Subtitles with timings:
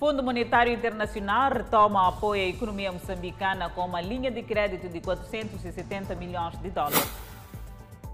[0.00, 4.98] Fundo Monetário Internacional retoma o apoio à economia moçambicana com uma linha de crédito de
[4.98, 7.06] 470 milhões de dólares.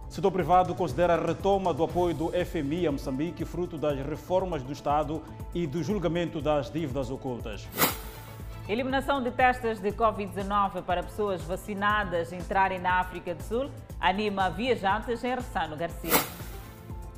[0.09, 4.65] O setor privado considera a retoma do apoio do FMI a Moçambique fruto das reformas
[4.65, 5.23] do Estado
[5.55, 7.69] e do julgamento das dívidas ocultas.
[8.69, 15.23] Eliminação de testes de Covid-19 para pessoas vacinadas entrarem na África do Sul anima viajantes
[15.23, 16.46] em Ressano Garcia.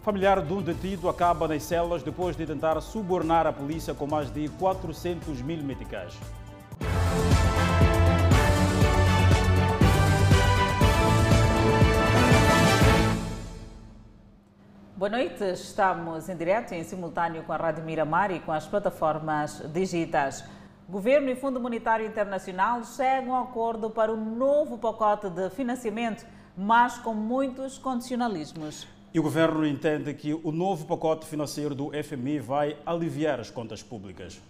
[0.08, 4.30] Familiar de um detido acaba nas celas depois de tentar subornar a polícia com mais
[4.30, 6.18] de 400 mil meticais.
[14.96, 18.66] Boa noite, estamos em direto e em simultâneo com a Rádio Miramar e com as
[18.66, 20.42] plataformas digitais.
[20.88, 26.24] Governo e Fundo Monetário Internacional chegam a acordo para um novo pacote de financiamento,
[26.56, 28.96] mas com muitos condicionalismos.
[29.18, 33.82] E o governo entende que o novo pacote financeiro do FMI vai aliviar as contas
[33.82, 34.40] públicas.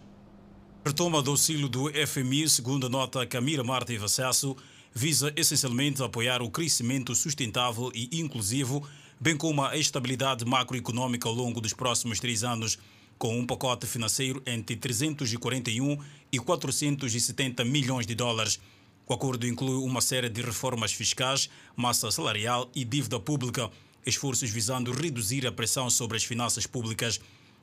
[0.85, 4.55] Retoma do auxílio do FMI, segundo a nota Camila Marta acesso,
[4.93, 8.87] visa essencialmente apoiar o crescimento sustentável e inclusivo,
[9.19, 12.79] bem como a estabilidade macroeconômica ao longo dos próximos três anos,
[13.17, 15.97] com um pacote financeiro entre 341
[16.31, 18.61] e 470 milhões de dólares.
[19.07, 23.71] O acordo inclui uma série de reformas fiscais, massa salarial e dívida pública
[24.09, 27.21] esforços visando reduzir a pressão sobre as finanças públicas.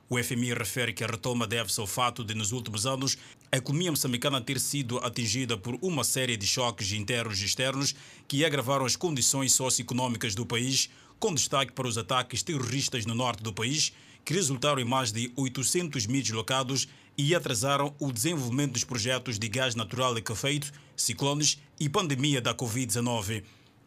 [0.08, 3.18] O FMI refere que a retoma deve-se ao fato de, nos últimos anos,
[3.50, 7.94] a economia moçambicana ter sido atingida por uma série de choques internos e externos
[8.28, 13.42] que agravaram as condições socioeconômicas do país, com destaque para os ataques terroristas no norte
[13.42, 13.92] do país,
[14.24, 16.86] que resultaram em mais de 800 mil deslocados
[17.18, 23.42] e atrasaram o desenvolvimento dos projetos de gás natural liquefeito, ciclones e pandemia da Covid-19.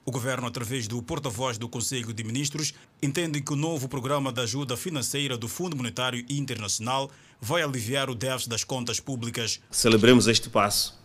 [0.10, 4.42] O governo, através do porta-voz do Conselho de Ministros, entende que o novo programa de
[4.42, 9.62] ajuda financeira do Fundo Monetário Internacional vai aliviar o déficit das contas públicas.
[9.70, 11.00] Celebremos este passo,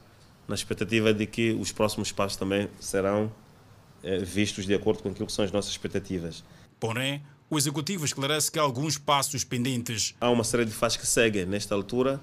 [0.48, 3.30] na expectativa de que os próximos passos também serão
[4.02, 6.42] eh, vistos de acordo com aquilo que são as nossas expectativas.
[6.80, 10.14] Porém, o Executivo esclarece que há alguns passos pendentes.
[10.18, 11.44] Há uma série de fases que seguem.
[11.44, 12.18] Nesta altura,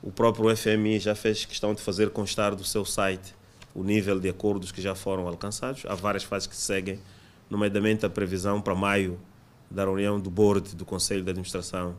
[0.00, 3.34] o próprio FMI já fez questão de fazer constar do seu site
[3.74, 5.84] o nível de acordos que já foram alcançados.
[5.86, 6.98] Há várias fases que se seguem,
[7.50, 9.18] nomeadamente a previsão para maio
[9.70, 11.96] da reunião do board do Conselho de Administração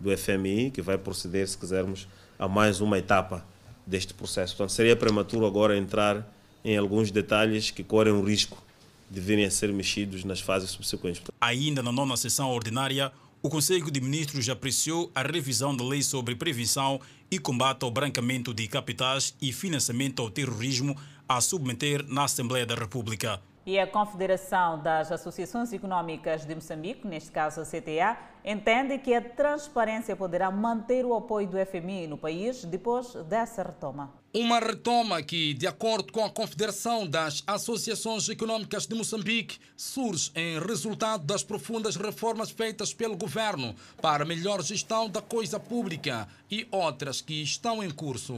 [0.00, 2.08] do FMI, que vai proceder, se quisermos,
[2.38, 3.44] a mais uma etapa
[3.86, 4.56] deste processo.
[4.56, 6.26] Portanto, seria prematuro agora entrar
[6.64, 8.62] em alguns detalhes que correm o risco
[9.10, 11.22] de virem a ser mexidos nas fases subsequentes.
[11.40, 13.10] Ainda na nona sessão ordinária,
[13.42, 17.00] o Conselho de Ministros apreciou a revisão da lei sobre prevenção
[17.30, 20.96] e combate ao branqueamento de capitais e financiamento ao terrorismo
[21.28, 23.40] a submeter na Assembleia da República.
[23.66, 29.20] E a Confederação das Associações Econômicas de Moçambique, neste caso a CTA, entende que a
[29.20, 34.10] transparência poderá manter o apoio do FMI no país depois dessa retoma.
[34.32, 40.58] Uma retoma que, de acordo com a Confederação das Associações Econômicas de Moçambique, surge em
[40.58, 47.20] resultado das profundas reformas feitas pelo governo para melhor gestão da coisa pública e outras
[47.20, 48.34] que estão em curso.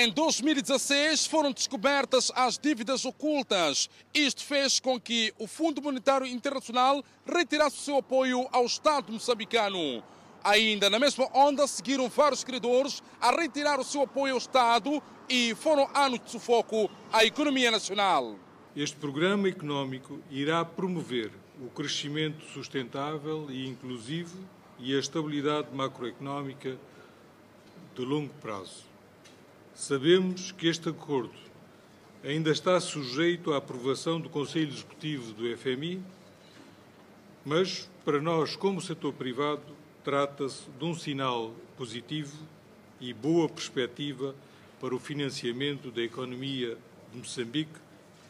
[0.00, 3.90] Em 2016 foram descobertas as dívidas ocultas.
[4.14, 10.00] Isto fez com que o Fundo Monetário Internacional retirasse o seu apoio ao Estado moçambicano.
[10.44, 15.52] Ainda na mesma onda, seguiram vários credores a retirar o seu apoio ao Estado e
[15.56, 18.36] foram anos de sufoco à economia nacional.
[18.76, 24.38] Este programa económico irá promover o crescimento sustentável e inclusivo
[24.78, 26.78] e a estabilidade macroeconómica
[27.96, 28.87] de longo prazo.
[29.78, 31.30] Sabemos que este acordo
[32.24, 36.02] ainda está sujeito à aprovação do Conselho Executivo do FMI,
[37.44, 39.62] mas para nós, como setor privado,
[40.02, 42.36] trata-se de um sinal positivo
[43.00, 44.34] e boa perspectiva
[44.80, 46.76] para o financiamento da economia
[47.12, 47.78] de Moçambique,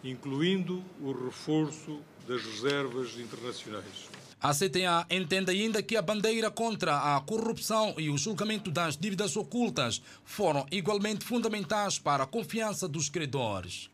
[0.04, 1.98] incluindo o reforço
[2.28, 4.27] das reservas internacionais.
[4.40, 9.36] A CTA entende ainda que a bandeira contra a corrupção e o julgamento das dívidas
[9.36, 13.90] ocultas foram igualmente fundamentais para a confiança dos credores.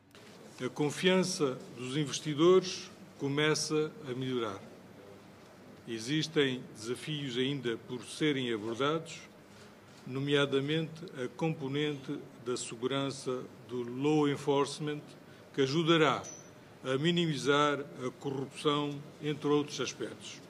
[0.63, 4.61] A confiança dos investidores começa a melhorar.
[5.89, 9.15] Existem desafios ainda por serem abordados,
[10.07, 10.93] nomeadamente
[11.25, 15.01] a componente da segurança do law enforcement,
[15.55, 16.23] que ajudará
[16.85, 18.91] a minimizar a corrupção,
[19.23, 20.44] entre outros aspectos.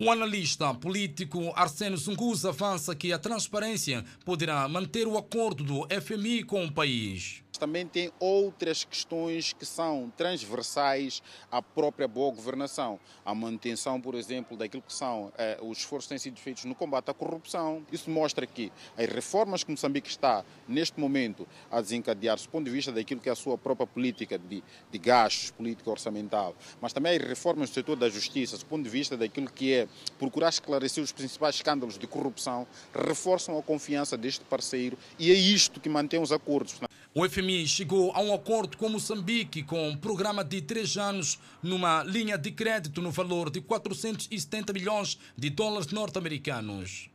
[0.00, 6.44] O analista político Arsênio Sungus avança que a transparência poderá manter o acordo do FMI
[6.44, 7.42] com o país.
[7.58, 12.98] Também tem outras questões que são transversais à própria boa governação.
[13.24, 16.74] A manutenção, por exemplo, daquilo que são eh, os esforços que têm sido feitos no
[16.74, 17.84] combate à corrupção.
[17.92, 22.70] Isso mostra que as reformas que Moçambique está, neste momento, a desencadear, do ponto de
[22.70, 27.16] vista daquilo que é a sua própria política de, de gastos, política orçamental, mas também
[27.16, 29.88] as reformas no setor da justiça, do ponto de vista daquilo que é
[30.18, 35.80] procurar esclarecer os principais escândalos de corrupção, reforçam a confiança deste parceiro e é isto
[35.80, 36.78] que mantém os acordos.
[37.20, 42.04] O FMI chegou a um acordo com Moçambique com um programa de três anos numa
[42.04, 47.10] linha de crédito no valor de 470 milhões de dólares norte-americanos.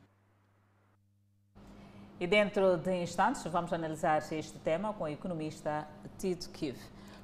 [2.19, 6.77] E dentro de instantes vamos analisar este tema com o economista Tito Kiv.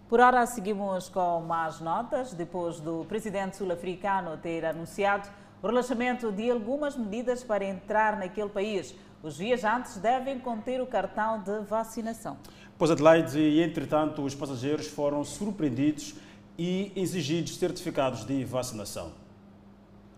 [0.08, 5.30] Por hora seguimos com mais notas, depois do presidente sul-africano ter anunciado
[5.62, 8.96] o relaxamento de algumas medidas para entrar naquele país.
[9.22, 12.38] Os viajantes devem conter o cartão de vacinação.
[12.80, 16.16] Pois Adelaide, e entretanto, os passageiros foram surpreendidos
[16.58, 19.14] e exigidos certificados de vacinação.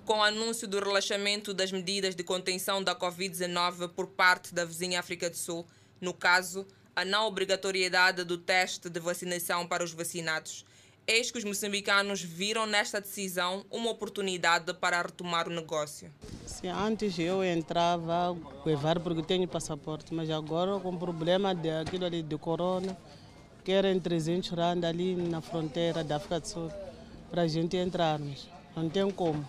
[0.05, 4.99] Com o anúncio do relaxamento das medidas de contenção da Covid-19 por parte da vizinha
[4.99, 5.65] África do Sul,
[5.99, 10.63] no caso, a não obrigatoriedade do teste de vacinação para os vacinados,
[11.07, 16.11] eis que os moçambicanos viram nesta decisão uma oportunidade para retomar o negócio.
[16.45, 22.21] Sim, antes eu entrava levar porque tenho passaporte, mas agora com o problema daquilo ali
[22.21, 22.97] de corona,
[23.63, 26.71] querem 300 rand ali na fronteira da África do Sul
[27.29, 28.47] para a gente entrarmos.
[28.75, 29.45] Não tem como.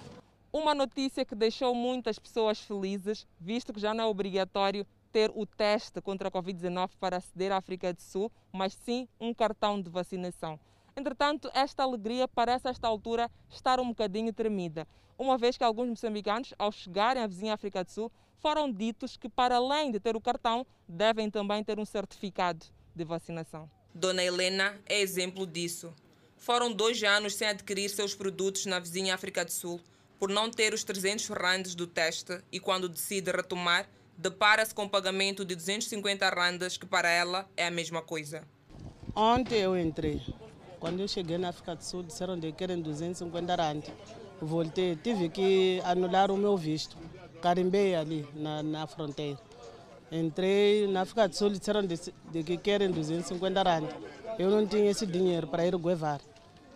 [0.52, 5.46] Uma notícia que deixou muitas pessoas felizes, visto que já não é obrigatório ter o
[5.46, 9.90] teste contra a Covid-19 para aceder à África do Sul, mas sim um cartão de
[9.90, 10.58] vacinação.
[10.96, 14.86] Entretanto, esta alegria parece a esta altura estar um bocadinho tremida,
[15.18, 19.28] uma vez que alguns moçambicanos, ao chegarem à vizinha África do Sul, foram ditos que,
[19.28, 23.70] para além de ter o cartão, devem também ter um certificado de vacinação.
[23.94, 25.94] Dona Helena é exemplo disso.
[26.36, 29.80] Foram dois anos sem adquirir seus produtos na vizinha África do Sul,
[30.18, 33.88] por não ter os 300 randes do teste e, quando decide retomar,
[34.18, 38.46] depara-se com o pagamento de 250 randas, que para ela é a mesma coisa.
[39.14, 40.20] Ontem eu entrei.
[40.82, 43.82] Quando eu cheguei na África do Sul, disseram que querem 250 rand.
[44.40, 46.96] Voltei, tive que anular o meu visto.
[47.40, 49.38] Carimbei ali na, na fronteira.
[50.10, 51.94] Entrei na África do Sul, disseram de,
[52.32, 53.88] de que querem 250 rand.
[54.40, 56.20] Eu não tinha esse dinheiro para ir guevar.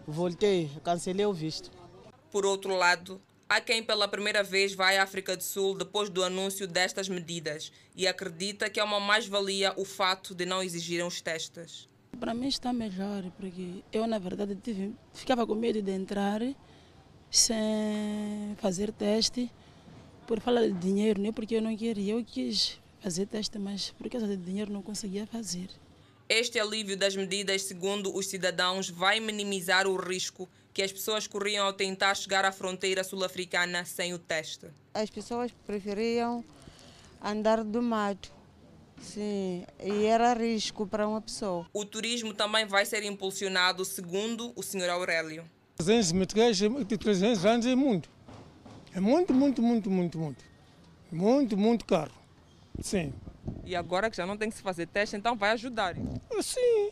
[0.07, 1.69] Voltei, cancelei o visto.
[2.31, 6.23] Por outro lado, há quem pela primeira vez vai à África do Sul depois do
[6.23, 11.21] anúncio destas medidas e acredita que é uma mais-valia o fato de não exigirem os
[11.21, 11.89] testes.
[12.19, 16.41] Para mim está melhor, porque eu, na verdade, tive, ficava com medo de entrar
[17.31, 19.51] sem fazer teste,
[20.27, 23.91] por falar de dinheiro, não é porque eu não queria, eu quis fazer teste, mas
[23.91, 25.69] por causa de dinheiro não conseguia fazer.
[26.29, 31.67] Este alívio das medidas, segundo os cidadãos, vai minimizar o risco que as pessoas corriam
[31.67, 34.67] ao tentar chegar à fronteira sul-africana sem o teste.
[34.93, 36.45] As pessoas preferiam
[37.23, 38.36] andar do mato
[39.01, 41.67] Sim, e era risco para uma pessoa.
[41.73, 45.45] O turismo também vai ser impulsionado, segundo o senhor Aurélio.
[45.77, 48.09] 300 meticais de 300 anos é muito.
[48.95, 50.45] É muito, muito, muito, muito, muito.
[51.13, 52.11] Muito, muito caro.
[52.81, 53.13] Sim.
[53.65, 55.95] E agora que já não tem que se fazer teste, então vai ajudar?
[56.43, 56.91] Sim.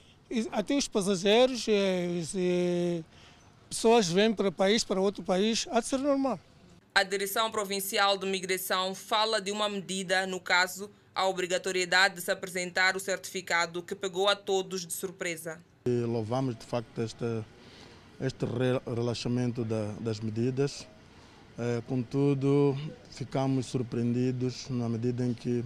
[0.52, 3.02] Até os passageiros, é,
[3.68, 6.38] pessoas vêm para o país, para outro país, há de ser normal.
[6.94, 12.30] A Direção Provincial de Migração fala de uma medida, no caso, a obrigatoriedade de se
[12.30, 15.60] apresentar o certificado que pegou a todos de surpresa.
[15.86, 17.44] E louvamos de facto este,
[18.20, 18.44] este
[18.86, 20.86] relaxamento da, das medidas,
[21.58, 22.76] é, contudo
[23.10, 25.64] ficamos surpreendidos na medida em que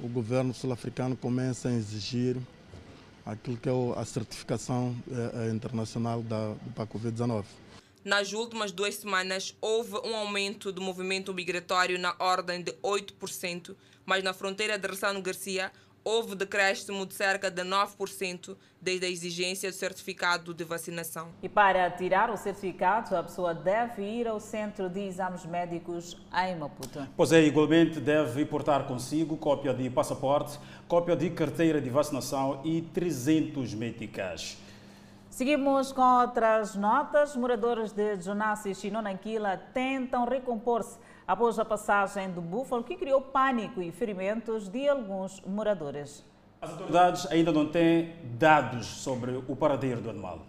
[0.00, 2.36] o governo sul-africano começa a exigir
[3.24, 7.44] aquilo que é a certificação é, internacional da, da Covid-19.
[8.04, 14.24] Nas últimas duas semanas, houve um aumento do movimento migratório na ordem de 8%, mas
[14.24, 15.70] na fronteira de Ressano Garcia
[16.02, 21.28] houve decréscimo de cerca de 9% desde a exigência do certificado de vacinação.
[21.40, 26.56] E para tirar o certificado, a pessoa deve ir ao centro de exames médicos em
[26.56, 27.06] Maputo.
[27.16, 32.82] Pois é, igualmente deve portar consigo cópia de passaporte, cópia de carteira de vacinação e
[32.82, 34.56] 300 médicas.
[35.32, 37.34] Seguimos com outras notas.
[37.34, 43.80] Moradores de Jonas e Chinonanquila tentam recompor-se após a passagem do búfalo que criou pânico
[43.80, 46.22] e ferimentos de alguns moradores.
[46.60, 50.44] As autoridades ainda não têm dados sobre o paradeiro do animal.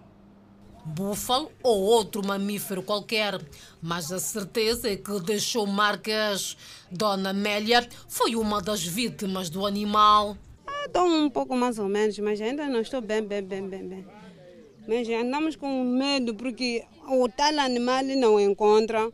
[0.84, 3.40] Búfalo ou outro mamífero qualquer,
[3.82, 6.58] mas a certeza é que deixou marcas.
[6.92, 10.36] Dona Amélia foi uma das vítimas do animal.
[10.86, 14.13] estou um pouco mais ou menos, mas ainda não estou bem, bem, bem, bem, bem.
[14.88, 19.10] Mas andamos com medo porque o tal animal não encontra.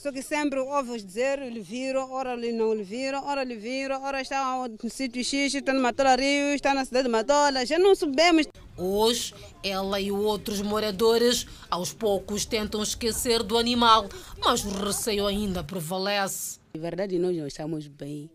[0.00, 3.98] Só que sempre ouve dizer, ele vira, ora ele não lhe vira, ora ele vira,
[3.98, 7.78] ora está no sítio X, está no Matola Rio, está na cidade de Matola, já
[7.78, 8.46] não sabemos.
[8.78, 15.62] Hoje, ela e outros moradores aos poucos tentam esquecer do animal, mas o receio ainda
[15.62, 16.58] prevalece.
[16.72, 18.30] De verdade, nós não estamos bem.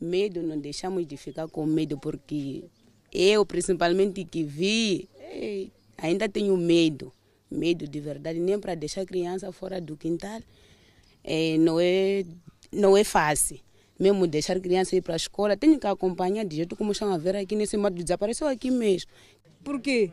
[0.00, 2.62] Medo, não deixamos de ficar com medo, porque
[3.12, 5.08] eu, principalmente, que vi,
[5.98, 7.12] ainda tenho medo.
[7.50, 10.40] Medo de verdade, nem para deixar a criança fora do quintal
[11.24, 12.24] é, não, é,
[12.72, 13.60] não é fácil.
[13.98, 17.12] Mesmo deixar a criança ir para a escola, tenho que acompanhar de jeito como estão
[17.12, 19.10] a ver aqui nesse mato, desapareceu aqui mesmo.
[19.64, 20.10] Porque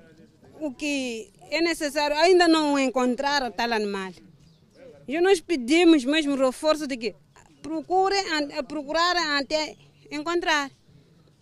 [0.60, 4.12] o que é necessário ainda não encontrar tal animal.
[5.08, 7.15] E nós pedimos mesmo reforço de que
[7.62, 8.15] procure,
[8.68, 9.75] procurar até
[10.12, 10.72] encontrar.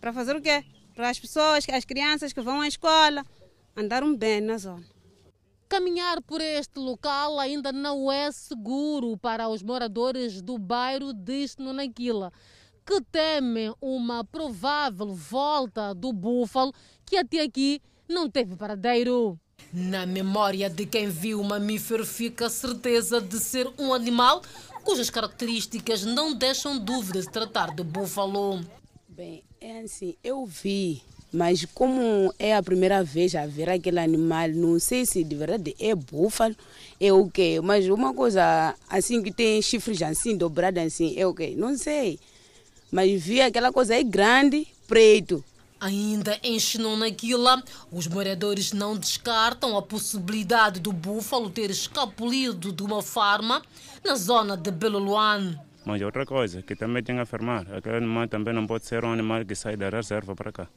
[0.00, 0.62] Para fazer o quê?
[0.94, 3.24] Para as pessoas, as crianças que vão à escola,
[3.76, 4.84] andaram bem na zona.
[5.68, 12.32] Caminhar por este local ainda não é seguro para os moradores do bairro de Nonaquila,
[12.86, 16.72] que temem uma provável volta do búfalo
[17.04, 19.38] que até aqui não teve paradeiro.
[19.72, 24.42] Na memória de quem viu o mamífero fica a certeza de ser um animal
[24.84, 28.60] cujas características não deixam dúvida de tratar de búfalo.
[29.08, 31.02] Bem, é assim, eu vi
[31.34, 35.74] mas como é a primeira vez a ver aquele animal, não sei se de verdade
[35.80, 36.54] é búfalo,
[37.00, 37.60] é o quê?
[37.60, 41.54] Mas uma coisa assim que tem chifres assim, dobrados assim, é o quê?
[41.56, 42.20] Não sei.
[42.92, 45.44] Mas vi aquela coisa aí grande, preto.
[45.80, 47.60] Ainda em Xinonaquila,
[47.90, 53.60] os moradores não descartam a possibilidade do búfalo ter escapulido de uma farma
[54.04, 55.58] na zona de Beloluan.
[55.84, 59.12] Mas outra coisa que também tem a afirmar, aquele animal também não pode ser um
[59.12, 60.68] animal que sai da reserva para cá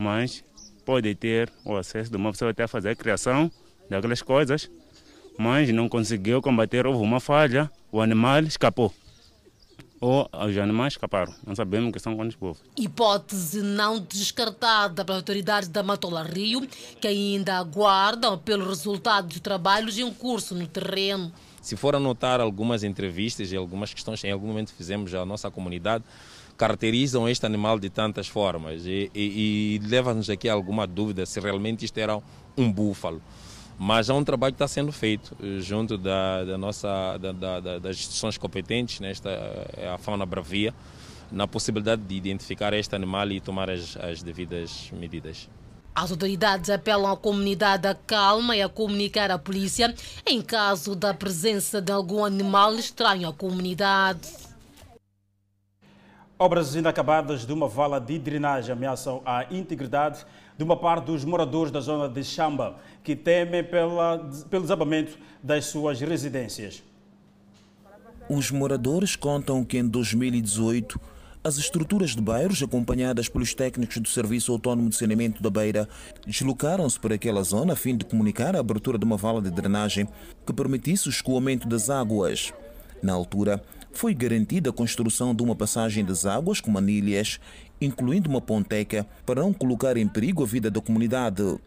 [0.00, 0.42] mas
[0.84, 3.52] pode ter o acesso de uma pessoa até fazer a criação
[3.88, 4.70] daquelas coisas,
[5.38, 8.92] mas não conseguiu combater, houve uma falha, o animal escapou.
[10.00, 12.62] Ou os animais escaparam, não sabemos que são quantos povos.
[12.78, 16.66] Hipótese não descartada pelas autoridades da Matola Rio,
[16.98, 21.30] que ainda aguardam pelo resultado dos trabalhos em curso no terreno.
[21.60, 25.50] Se for anotar algumas entrevistas e algumas questões que em algum momento fizemos à nossa
[25.50, 26.02] comunidade,
[26.60, 31.40] caracterizam este animal de tantas formas e, e, e leva-nos aqui a alguma dúvida se
[31.40, 32.20] realmente isto era
[32.54, 33.22] um búfalo.
[33.78, 37.78] Mas há um trabalho que está sendo feito eh, junto da, da nossa, da, da,
[37.78, 39.30] das instituições competentes, nesta
[39.74, 40.74] é a fauna bravia,
[41.32, 45.48] na possibilidade de identificar este animal e tomar as, as devidas medidas.
[45.94, 49.94] As autoridades apelam à comunidade a calma e a comunicar à polícia
[50.26, 54.49] em caso da presença de algum animal estranho à comunidade.
[56.42, 60.24] Obras inacabadas de uma vala de drenagem ameaçam a integridade
[60.56, 65.66] de uma parte dos moradores da zona de Chamba, que temem pela, pelo desabamento das
[65.66, 66.82] suas residências.
[68.26, 70.98] Os moradores contam que em 2018
[71.44, 75.86] as estruturas de bairros, acompanhadas pelos técnicos do Serviço Autônomo de Saneamento da Beira,
[76.26, 80.08] deslocaram-se para aquela zona a fim de comunicar a abertura de uma vala de drenagem
[80.46, 82.50] que permitisse o escoamento das águas.
[83.02, 87.40] Na altura, foi garantida a construção de uma passagem das águas com manilhas,
[87.80, 91.58] incluindo uma ponteca, para não colocar em perigo a vida da comunidade.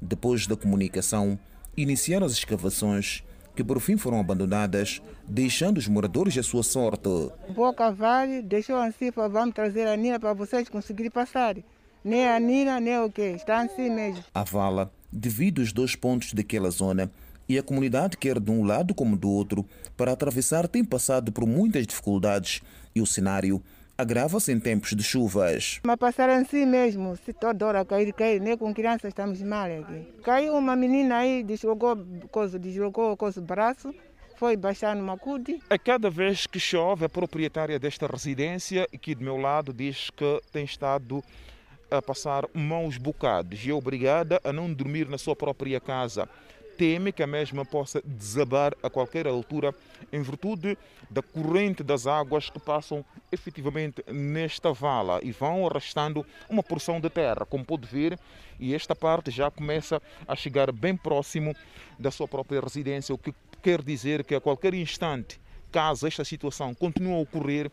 [0.00, 1.38] Depois da comunicação,
[1.76, 3.22] iniciaram as escavações,
[3.54, 7.08] que por fim foram abandonadas, deixando os moradores à sua sorte.
[7.54, 11.56] Boca Vale deixou assim para vamos trazer a Nina para vocês conseguirem passar.
[12.04, 14.22] Nem a Nina, nem o quê, está assim mesmo.
[14.32, 17.10] A vala divide os dois pontos daquela zona
[17.48, 19.64] e a comunidade, quer de um lado como do outro,
[19.96, 22.60] para atravessar tem passado por muitas dificuldades
[22.94, 23.62] e o cenário
[23.98, 25.80] agrava-se em tempos de chuvas.
[25.84, 30.06] Mas passaram assim mesmo, se toda hora cair, cair, nem com crianças estamos mal aqui.
[30.22, 31.96] Caiu uma menina aí, deslocou,
[32.30, 33.94] coisa, deslocou o braço,
[34.36, 35.60] foi baixar no macude.
[35.70, 40.42] A cada vez que chove, a proprietária desta residência, aqui do meu lado, diz que
[40.52, 41.24] tem estado
[41.90, 46.28] a passar maus bocados e é obrigada a não dormir na sua própria casa
[46.76, 49.74] teme que a mesma possa desabar a qualquer altura
[50.12, 50.76] em virtude
[51.08, 57.08] da corrente das águas que passam efetivamente nesta vala e vão arrastando uma porção de
[57.08, 58.18] terra, como pode ver,
[58.58, 61.54] e esta parte já começa a chegar bem próximo
[61.98, 65.40] da sua própria residência, o que quer dizer que a qualquer instante,
[65.72, 67.70] caso esta situação continue a ocorrer,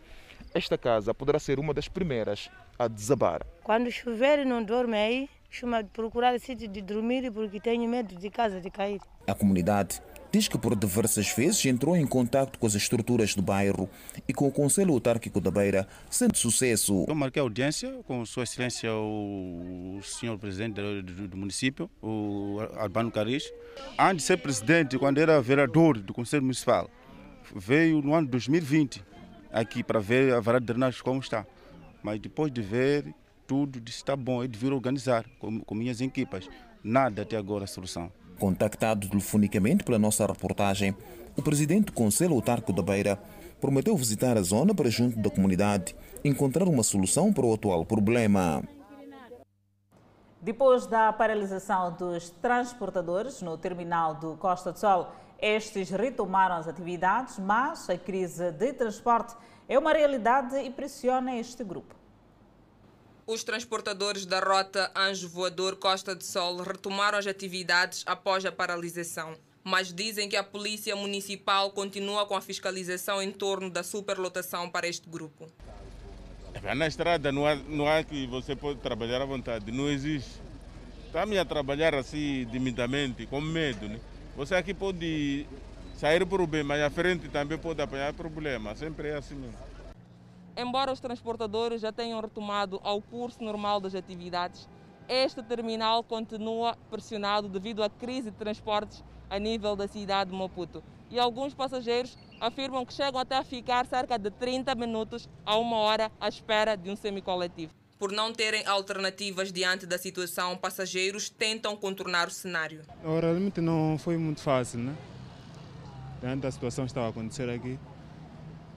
[0.53, 3.45] esta casa poderá ser uma das primeiras a desabar.
[3.63, 8.29] Quando chover, não dorme aí, chama de procurar sítio de dormir porque tenho medo de
[8.29, 8.99] casa de cair.
[9.27, 13.87] A comunidade diz que por diversas vezes entrou em contato com as estruturas do bairro
[14.27, 17.05] e com o Conselho Autárquico da Beira, sem sucesso.
[17.07, 23.11] Eu marquei audiência com Sua Excelência o senhor presidente do, do, do município, o Albano
[23.11, 23.53] Caris.
[23.97, 26.89] Antes de ser presidente, quando era vereador do Conselho Municipal,
[27.55, 29.03] veio no ano 2020
[29.51, 31.45] aqui para ver a varada de drenagem como está.
[32.01, 33.13] Mas depois de ver
[33.47, 36.49] tudo, disse está bom, ele devia organizar com, com minhas equipas.
[36.83, 38.11] Nada até agora a solução.
[38.39, 40.95] Contactado telefonicamente pela nossa reportagem,
[41.37, 43.19] o presidente do Conselho Autárquico da Beira
[43.61, 48.63] prometeu visitar a zona para, junto da comunidade, encontrar uma solução para o atual problema.
[50.41, 55.09] Depois da paralisação dos transportadores no terminal do Costa do Sol,
[55.39, 59.33] estes retomaram as atividades, mas a crise de transporte
[59.69, 62.02] é uma realidade e pressiona este grupo.
[63.25, 69.37] Os transportadores da rota Anjo Voador Costa do Sol retomaram as atividades após a paralisação,
[69.63, 74.89] mas dizem que a Polícia Municipal continua com a fiscalização em torno da superlotação para
[74.89, 75.47] este grupo.
[76.75, 80.31] Na estrada não há, não há que você pode trabalhar à vontade, não existe.
[81.07, 83.87] Está-me a trabalhar assim, timidamente, com medo.
[83.87, 84.01] Né?
[84.35, 85.47] Você aqui pode
[85.97, 89.72] sair por bem, mas à frente também pode apanhar problema, sempre é assim mesmo.
[90.55, 94.69] Embora os transportadores já tenham retomado ao curso normal das atividades,
[95.09, 100.83] este terminal continua pressionado devido à crise de transportes a nível da cidade de Maputo.
[101.09, 105.77] E alguns passageiros afirmam que chegam até a ficar cerca de 30 minutos a uma
[105.77, 107.73] hora à espera de um semicoletivo.
[107.97, 112.81] Por não terem alternativas diante da situação, passageiros tentam contornar o cenário.
[113.01, 114.95] Realmente não foi muito fácil, né?
[116.21, 117.79] Diante da situação que estava a acontecer aqui,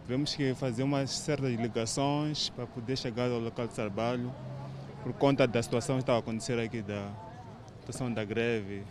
[0.07, 4.33] tivemos que fazer umas certas ligações para poder chegar ao local de trabalho,
[5.03, 7.13] por conta da situação que estava a acontecer aqui, da
[7.81, 8.85] situação da greve.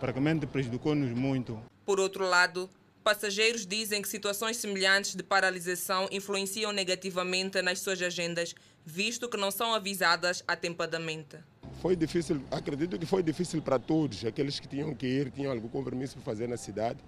[0.00, 1.62] Praticamente prejudicou-nos muito.
[1.86, 2.68] Por outro lado,
[3.04, 8.52] passageiros dizem que situações semelhantes de paralisação influenciam negativamente nas suas agendas,
[8.84, 11.36] visto que não são avisadas atempadamente.
[11.80, 15.68] Foi difícil, acredito que foi difícil para todos, aqueles que tinham que ir, tinham algum
[15.68, 16.98] compromisso para fazer na cidade.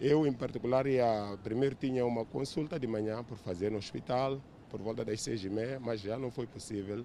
[0.00, 4.80] Eu, em particular, ia, primeiro tinha uma consulta de manhã por fazer no hospital, por
[4.80, 7.04] volta das seis e meia, mas já não foi possível.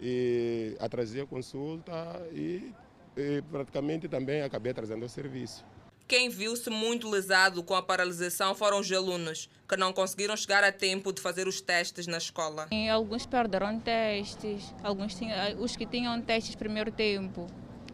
[0.00, 1.92] E atrasei a consulta
[2.32, 2.72] e,
[3.16, 5.64] e praticamente também acabei atrasando o serviço.
[6.06, 10.70] Quem viu-se muito lesado com a paralisação foram os alunos, que não conseguiram chegar a
[10.70, 12.68] tempo de fazer os testes na escola.
[12.70, 17.46] E alguns perderam testes, alguns tinham, os que tinham testes primeiro tempo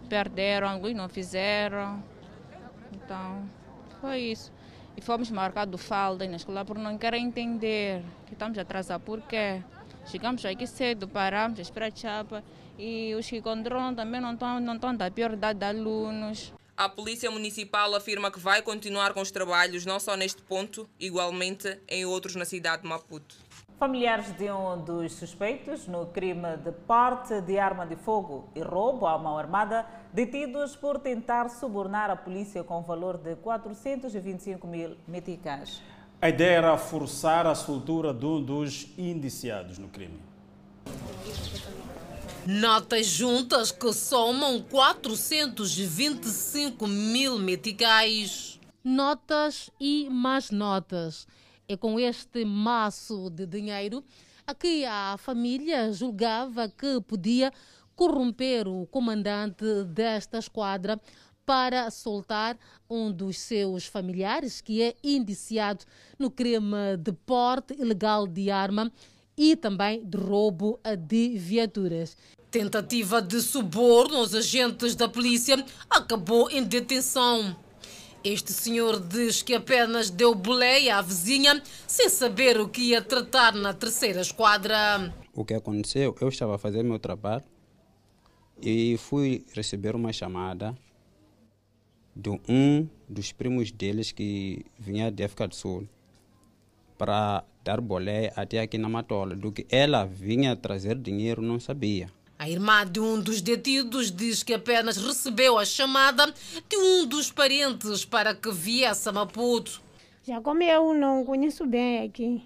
[0.08, 2.02] perderam, alguns não fizeram.
[2.92, 3.48] Então,
[4.00, 4.52] foi isso.
[4.96, 9.04] E fomos marcados falda na escola por não querer entender que estamos atrasados.
[9.04, 9.62] Por quê?
[10.06, 12.42] Chegamos aqui cedo, paramos, esperar a chapa
[12.78, 16.52] e os que controlam também não estão, não estão da prioridade de alunos.
[16.76, 21.78] A Polícia Municipal afirma que vai continuar com os trabalhos, não só neste ponto, igualmente
[21.88, 23.36] em outros na cidade de Maputo.
[23.78, 29.06] Familiares de um dos suspeitos no crime de porte de arma de fogo e roubo
[29.06, 35.80] à mão armada, detidos por tentar subornar a polícia com valor de 425 mil meticais.
[36.20, 40.18] A ideia era forçar a soltura de um dos indiciados no crime.
[42.44, 48.58] Notas juntas que somam 425 mil meticais.
[48.82, 51.28] Notas e mais notas.
[51.68, 54.02] É com este maço de dinheiro
[54.46, 57.52] a que a família julgava que podia
[57.98, 61.00] corromper o comandante desta esquadra
[61.44, 62.56] para soltar
[62.88, 65.84] um dos seus familiares, que é indiciado
[66.16, 68.92] no crime de porte ilegal de arma
[69.36, 72.16] e também de roubo de viaturas.
[72.52, 77.56] Tentativa de suborno aos agentes da polícia acabou em detenção.
[78.22, 83.54] Este senhor diz que apenas deu boleia à vizinha sem saber o que ia tratar
[83.54, 85.12] na terceira esquadra.
[85.34, 86.14] O que aconteceu?
[86.20, 87.57] Eu estava a fazer meu trabalho
[88.60, 90.76] e fui receber uma chamada
[92.14, 95.88] de um dos primos deles que vinha de África do Sul
[96.96, 99.36] para dar boleia até aqui na Matola.
[99.36, 102.10] Do que ela vinha trazer dinheiro, não sabia.
[102.38, 106.26] A irmã de um dos detidos diz que apenas recebeu a chamada
[106.68, 109.80] de um dos parentes para que viesse a Maputo.
[110.24, 112.42] Já como eu não conheço bem aqui,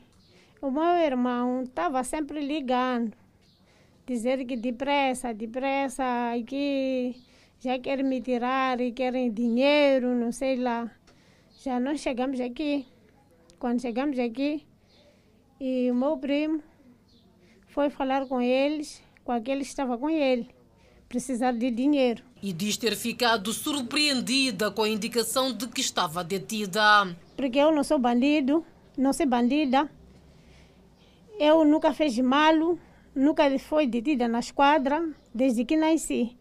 [0.63, 3.13] o meu irmão estava sempre ligando,
[4.07, 6.05] dizer que depressa, depressa,
[6.47, 7.15] que
[7.61, 10.91] já querem me tirar e querem dinheiro, não sei lá.
[11.63, 12.87] Já nós chegamos aqui.
[13.59, 14.67] Quando chegamos aqui,
[15.61, 16.61] e o meu primo
[17.69, 20.49] foi falar com eles com aquele que estava com ele,
[21.09, 22.25] precisar de dinheiro.
[22.43, 27.17] E diz ter ficado surpreendida com a indicação de que estava detida.
[27.37, 28.65] Porque eu não sou bandido,
[28.99, 29.89] não sou bandida.
[31.39, 32.77] Eu nunca fiz mal,
[33.15, 36.37] nunca fui detida na esquadra desde que nasci.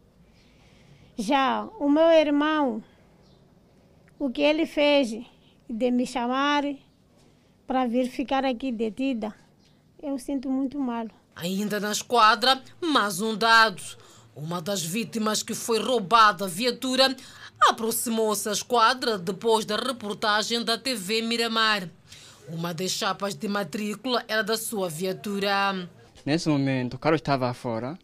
[1.17, 2.83] Já o meu irmão,
[4.17, 5.23] o que ele fez
[5.69, 6.63] de me chamar
[7.67, 9.33] para vir ficar aqui detida,
[10.01, 11.07] eu sinto muito mal.
[11.35, 13.81] Ainda na esquadra, mais um dado.
[14.35, 17.15] Uma das vítimas que foi roubada a viatura
[17.61, 21.89] aproximou-se à esquadra depois da reportagem da TV Miramar.
[22.47, 25.89] Uma das chapas de matrícula era da sua viatura.
[26.25, 27.97] Nesse momento, o carro estava fora.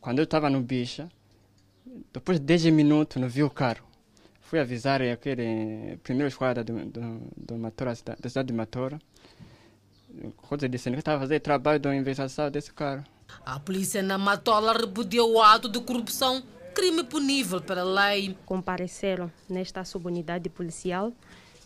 [0.00, 1.10] Quando eu estava no bicha,
[2.12, 3.84] depois de 10 minutos, não vi o carro.
[4.40, 9.00] Fui avisar aquele primeiro esquadra do, do, do Matora, da cidade de Matora.
[10.36, 13.04] Coisa dizendo que estava fazendo trabalho de investigação desse carro.
[13.44, 16.42] A polícia na Matola repudiou o ato de corrupção,
[16.72, 18.36] crime punível pela lei.
[18.46, 21.12] Compareceram nesta subunidade policial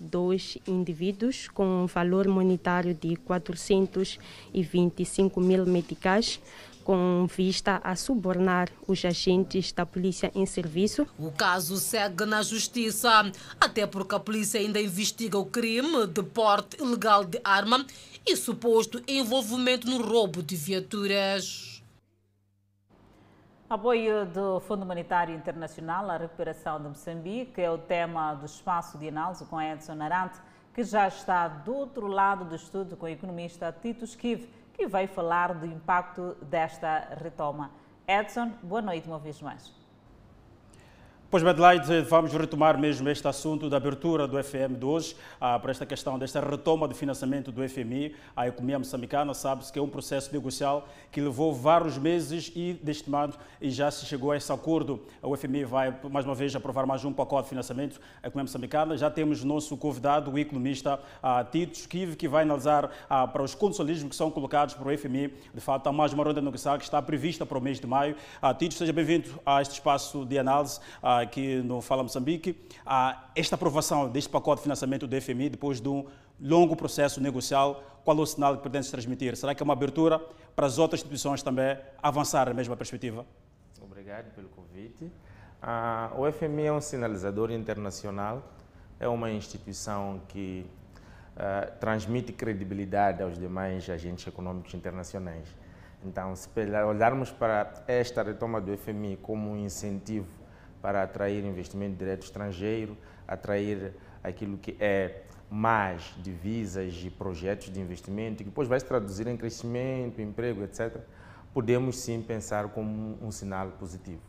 [0.00, 6.40] dois indivíduos com um valor monetário de 425 mil meticais,
[6.84, 11.06] com vista a subornar os agentes da polícia em serviço.
[11.18, 13.30] O caso segue na justiça,
[13.60, 17.84] até porque a polícia ainda investiga o crime de porte ilegal de arma
[18.26, 21.77] e suposto envolvimento no roubo de viaturas.
[23.70, 29.08] Apoio do Fundo Monetário Internacional à recuperação de Moçambique é o tema do espaço de
[29.08, 30.40] análise com Edson Arante,
[30.72, 35.06] que já está do outro lado do estudo com o economista Tito Esquive, que vai
[35.06, 37.70] falar do impacto desta retoma.
[38.06, 39.77] Edson, boa noite uma vez mais.
[41.30, 45.70] Pois, Adelaide, vamos retomar mesmo este assunto da abertura do FM de hoje ah, para
[45.70, 49.34] esta questão desta retoma de financiamento do FMI à economia moçambicana.
[49.34, 54.06] Sabe-se que é um processo negocial que levou vários meses e destimado e já se
[54.06, 55.02] chegou a esse acordo.
[55.22, 58.96] O FMI vai, mais uma vez, aprovar mais um pacote de financiamento à economia moçambicana.
[58.96, 63.54] Já temos nosso convidado, o economista ah, Tito Esquive, que vai analisar ah, para os
[63.54, 65.28] consolismos que são colocados para o FMI.
[65.52, 68.16] De fato, há mais uma ronda negocial que está prevista para o mês de maio.
[68.40, 70.80] Ah, Tito, seja bem-vindo a este espaço de análise.
[71.22, 72.56] Aqui no Fala Moçambique,
[73.34, 76.06] esta aprovação deste pacote de financiamento do FMI depois de um
[76.40, 79.36] longo processo negocial, qual é o sinal que pretende transmitir?
[79.36, 80.20] Será que é uma abertura
[80.54, 83.26] para as outras instituições também avançar na mesma perspectiva?
[83.82, 85.10] Obrigado pelo convite.
[85.60, 88.42] Ah, o FMI é um sinalizador internacional,
[89.00, 90.64] é uma instituição que
[91.36, 95.48] ah, transmite credibilidade aos demais agentes econômicos internacionais.
[96.04, 96.48] Então, se
[96.88, 100.37] olharmos para esta retoma do FMI como um incentivo
[100.80, 108.38] para atrair investimento direto estrangeiro, atrair aquilo que é mais divisas e projetos de investimento,
[108.38, 110.98] que depois vai se traduzir em crescimento, emprego, etc.,
[111.52, 114.20] podemos sim pensar como um sinal positivo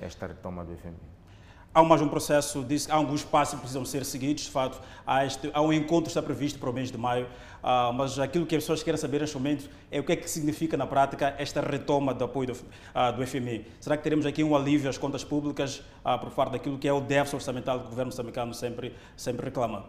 [0.00, 0.96] esta retoma do FMI.
[1.72, 5.50] Há mais um processo, há alguns passos que precisam ser seguidos, de fato, há, este,
[5.54, 7.28] há um encontro que está previsto para o mês de maio,
[7.62, 10.28] uh, mas aquilo que as pessoas querem saber neste momento é o que é que
[10.28, 13.66] significa na prática esta retoma do apoio do, uh, do FMI.
[13.80, 16.92] Será que teremos aqui um alívio às contas públicas uh, por parte daquilo que é
[16.92, 19.84] o déficit orçamental que o governo moçambicano sempre, sempre reclama?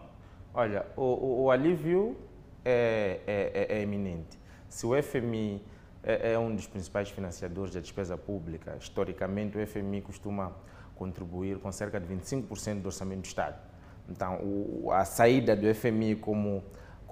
[0.54, 2.16] Olha, o, o, o alívio
[2.64, 4.38] é, é, é, é eminente.
[4.68, 5.62] Se o FMI
[6.02, 10.52] é, é um dos principais financiadores da despesa pública, historicamente o FMI costuma
[10.96, 13.58] contribuir com cerca de 25% do orçamento do Estado.
[14.08, 14.38] Então,
[14.90, 16.62] a saída do FMI como,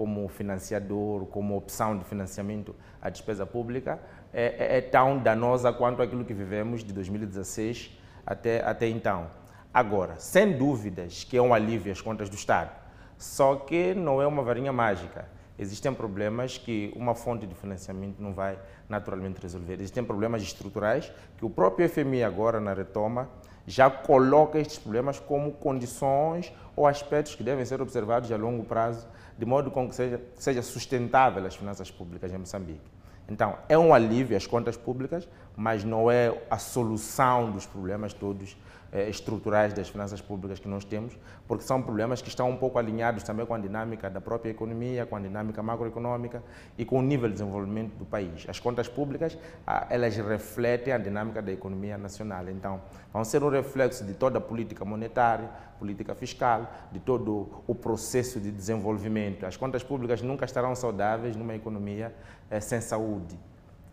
[0.00, 4.00] como financiador, como opção de financiamento à despesa pública,
[4.32, 9.26] é, é, é tão danosa quanto aquilo que vivemos de 2016 até, até então.
[9.74, 12.70] Agora, sem dúvidas que é um alívio às contas do Estado,
[13.18, 15.28] só que não é uma varinha mágica.
[15.58, 18.58] Existem problemas que uma fonte de financiamento não vai
[18.88, 19.74] naturalmente resolver.
[19.74, 23.28] Existem problemas estruturais que o próprio FMI agora na retoma
[23.66, 29.06] já coloca estes problemas como condições ou aspectos que devem ser observados a longo prazo,
[29.40, 32.84] de modo com que seja, seja sustentável as finanças públicas em Moçambique.
[33.26, 35.26] Então, é um alívio às contas públicas,
[35.56, 38.54] mas não é a solução dos problemas todos
[38.92, 43.22] estruturais das finanças públicas que nós temos, porque são problemas que estão um pouco alinhados
[43.22, 46.42] também com a dinâmica da própria economia, com a dinâmica macroeconômica
[46.76, 48.46] e com o nível de desenvolvimento do país.
[48.48, 52.48] As contas públicas, ah, elas refletem a dinâmica da economia nacional.
[52.48, 52.80] Então,
[53.12, 55.48] vão ser um reflexo de toda a política monetária,
[55.78, 59.46] política fiscal, de todo o processo de desenvolvimento.
[59.46, 62.14] As contas públicas nunca estarão saudáveis numa economia
[62.50, 63.38] eh, sem saúde.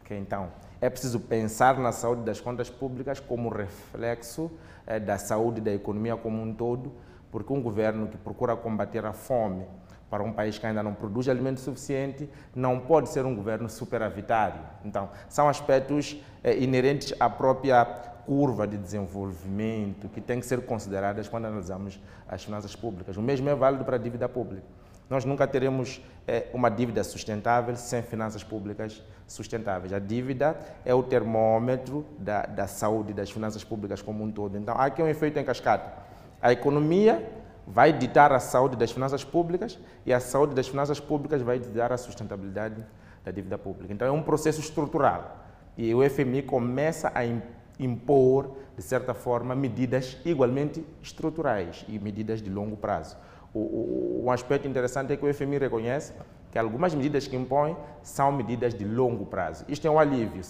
[0.10, 4.58] Então, é preciso pensar na saúde das contas públicas como reflexo eh,
[5.00, 6.94] da saúde da economia como um todo,
[7.32, 9.66] porque um governo que procura combater a fome
[10.10, 14.62] para um país que ainda não produz alimento suficiente não pode ser um governo superavitário.
[14.86, 17.84] Então, são aspectos eh, inerentes à própria
[18.26, 23.16] curva de desenvolvimento que tem que ser consideradas quando analisamos as finanças públicas.
[23.18, 24.66] O mesmo é válido para a dívida pública.
[25.10, 29.92] Nós nunca teremos é, uma dívida sustentável sem finanças públicas sustentáveis.
[29.94, 34.58] A dívida é o termômetro da, da saúde das finanças públicas como um todo.
[34.58, 35.92] Então, há aqui um efeito em cascata.
[36.42, 37.30] A economia
[37.68, 41.92] vai ditar a saúde das finanças públicas e a saúde das finanças públicas vai ditar
[41.92, 42.84] a sustentabilidade
[43.24, 43.94] da dívida pública.
[43.94, 45.46] Então, é um processo estrutural.
[45.78, 47.24] E o FMI começa a
[47.80, 53.18] impor, de certa forma, medidas igualmente estruturais e medidas de longo prazo.
[53.54, 56.14] O, o, um aspecto interessante é que o FMI reconhece
[56.52, 59.66] que algumas medidas que impõe são medidas de longo prazo.
[59.68, 60.42] Isto é um alívio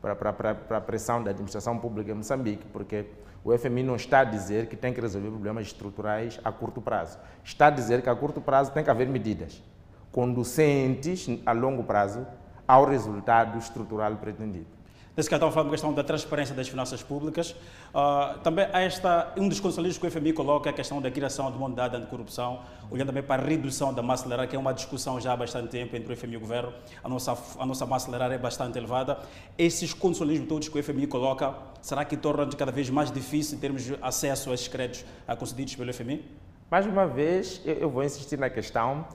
[0.00, 3.06] para, para, para a pressão da administração pública em Moçambique, porque
[3.44, 7.18] o FMI não está a dizer que tem que resolver problemas estruturais a curto prazo.
[7.44, 9.62] Está a dizer que a curto prazo tem que haver medidas
[10.10, 12.26] conducentes a longo prazo
[12.66, 14.75] ao resultado estrutural pretendido.
[15.16, 17.52] Nesse caso, estamos falando da questão da transparência das finanças públicas.
[17.52, 21.50] Uh, também esta, um dos conselheiros que o FMI coloca é a questão da criação
[21.50, 24.74] de uma unidade anticorrupção, olhando também para a redução da massa salarial, que é uma
[24.74, 26.70] discussão já há bastante tempo entre o FMI e o governo.
[27.02, 29.18] A nossa, a nossa massa salarial é bastante elevada.
[29.56, 33.90] Esses conselheiros todos que o FMI coloca, será que tornam cada vez mais difícil termos
[34.02, 35.06] acesso a esses créditos
[35.38, 36.22] concedidos pelo FMI?
[36.70, 39.06] Mais uma vez, eu vou insistir na questão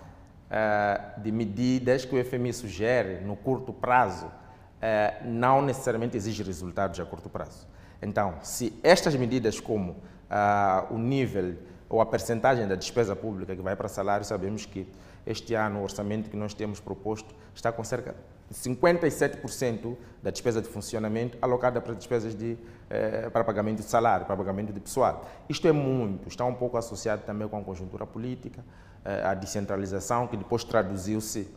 [0.49, 4.40] uh, de medidas que o FMI sugere no curto prazo
[4.81, 7.67] eh, não necessariamente exige resultados a curto prazo.
[8.01, 11.55] Então, se estas medidas como ah, o nível
[11.87, 14.87] ou a percentagem da despesa pública que vai para salário, sabemos que
[15.23, 18.15] este ano o orçamento que nós temos proposto está com cerca
[18.49, 22.57] de 57% da despesa de funcionamento alocada para despesas de,
[22.89, 25.29] eh, para pagamento de salário, para pagamento de pessoal.
[25.47, 28.65] Isto é muito, está um pouco associado também com a conjuntura política,
[29.05, 31.47] eh, a descentralização, que depois traduziu-se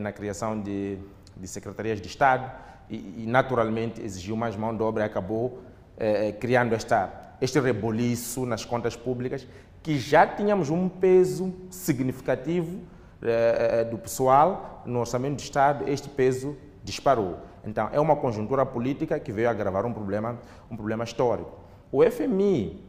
[0.00, 0.98] na criação de,
[1.34, 2.52] de secretarias de Estado,
[2.90, 5.60] e, naturalmente exigiu mais mão de obra e acabou
[5.96, 9.46] eh, eh, criando esta, este reboliço nas contas públicas,
[9.82, 12.80] que já tínhamos um peso significativo
[13.22, 17.38] eh, do pessoal no orçamento do Estado, este peso disparou.
[17.64, 20.38] Então, é uma conjuntura política que veio agravar um problema,
[20.70, 21.58] um problema histórico.
[21.92, 22.82] O FMI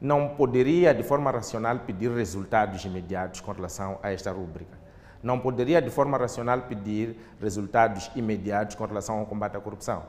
[0.00, 4.81] não poderia, de forma racional, pedir resultados imediatos com relação a esta rúbrica
[5.22, 10.02] não poderia, de forma racional, pedir resultados imediatos com relação ao combate à corrupção.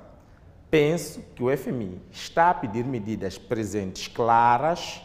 [0.72, 5.02] Penso que o FMI está a pedir medidas presentes claras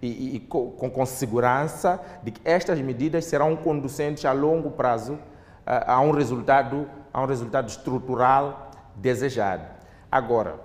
[0.00, 5.18] e, e, com, com, segurança de que estas medidas serão conducentes a longo prazo
[5.66, 9.66] a, a um resultado a um resultado estrutural desejado.
[10.10, 10.60] Agora,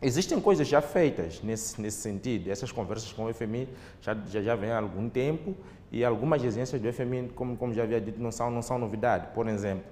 [0.00, 2.50] existem coisas já feitas nesse, nesse sentido.
[2.50, 3.68] Essas conversas com o FMI
[4.00, 5.54] já, já, já vêm há algum tempo
[5.90, 9.28] e algumas exigências do FMI, como, como já havia dito, não são, não são novidade.
[9.34, 9.84] Por exemplo,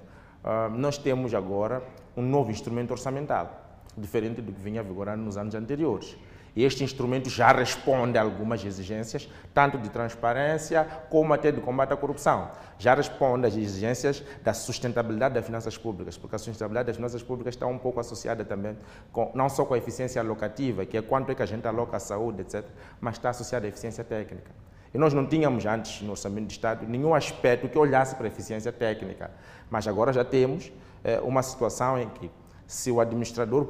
[0.44, 1.82] uh, nós temos agora
[2.16, 6.16] um novo instrumento orçamental, diferente do que vinha vigorando nos anos anteriores.
[6.56, 11.92] E este instrumento já responde a algumas exigências, tanto de transparência como até de combate
[11.92, 12.50] à corrupção.
[12.78, 17.54] Já responde às exigências da sustentabilidade das finanças públicas, porque a sustentabilidade das finanças públicas
[17.54, 18.74] está um pouco associada também,
[19.12, 21.98] com, não só com a eficiência alocativa, que é quanto é que a gente aloca
[21.98, 22.64] à saúde, etc.,
[23.02, 24.50] mas está associada à eficiência técnica.
[24.96, 28.28] E nós não tínhamos antes no orçamento de Estado nenhum aspecto que olhasse para a
[28.28, 29.30] eficiência técnica.
[29.68, 30.72] Mas agora já temos
[31.04, 32.30] é, uma situação em que,
[32.66, 33.68] se o administrador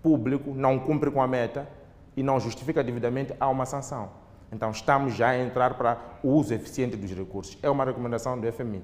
[0.00, 1.68] público não cumpre com a meta
[2.16, 4.10] e não justifica devidamente, há uma sanção.
[4.52, 7.58] Então estamos já a entrar para o uso eficiente dos recursos.
[7.60, 8.80] É uma recomendação do FMI.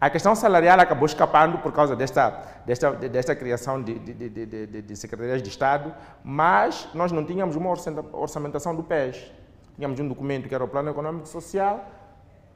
[0.00, 2.30] A questão salarial acabou escapando por causa desta,
[2.66, 7.70] desta, desta criação de, de, de, de secretarias de Estado, mas nós não tínhamos uma
[8.12, 9.37] orçamentação do PES.
[9.78, 11.88] Tínhamos um documento que era o Plano Econômico e Social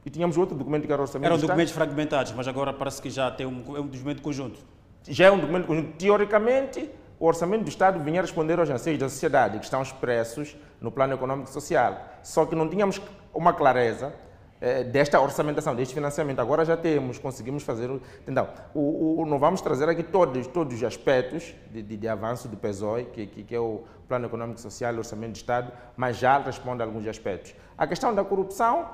[0.04, 3.08] e tínhamos outro documento que era o Orçamento Eram documentos fragmentados, mas agora parece que
[3.08, 4.58] já tem um, é um documento conjunto.
[5.06, 5.96] Já é um documento conjunto.
[5.96, 10.90] Teoricamente, o Orçamento do Estado vinha responder aos anseios da sociedade que estão expressos no
[10.90, 12.04] Plano Econômico e Social.
[12.24, 13.00] Só que não tínhamos
[13.32, 14.12] uma clareza
[14.64, 16.38] eh, desta orçamentação, deste financiamento.
[16.38, 17.90] Agora já temos, conseguimos fazer.
[18.28, 22.46] Então, o, o, não vamos trazer aqui todos, todos os aspectos de, de, de avanço
[22.46, 26.16] do PESOI, que, que, que, é o Plano Econômico Social e Orçamento de Estado, mas
[26.16, 27.56] já responde a alguns aspectos.
[27.76, 28.88] A questão da corrupção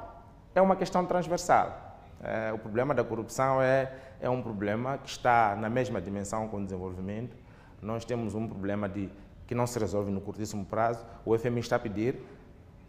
[0.54, 1.98] é uma questão transversal.
[2.24, 6.56] É, o problema da corrupção é, é um problema que está na mesma dimensão com
[6.56, 7.36] o desenvolvimento.
[7.82, 9.10] Nós temos um problema de,
[9.46, 11.04] que não se resolve no curtíssimo prazo.
[11.26, 12.18] O FMI está a pedir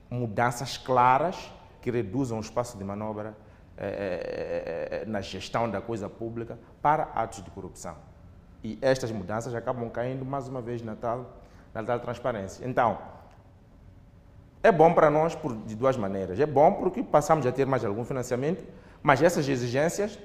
[0.10, 3.36] mudanças claras que reduzam o espaço de manobra
[3.78, 7.96] eh, na gestão da coisa pública para atos de corrupção.
[8.64, 11.38] E estas mudanças acabam caindo mais uma vez na tal,
[11.74, 12.68] na tal transparência.
[12.68, 12.98] Então,
[14.62, 16.38] é bom para nós por, de duas maneiras.
[16.40, 18.66] É bom porque passamos a ter mais algum financiamento,
[19.02, 20.20] mas essas exigências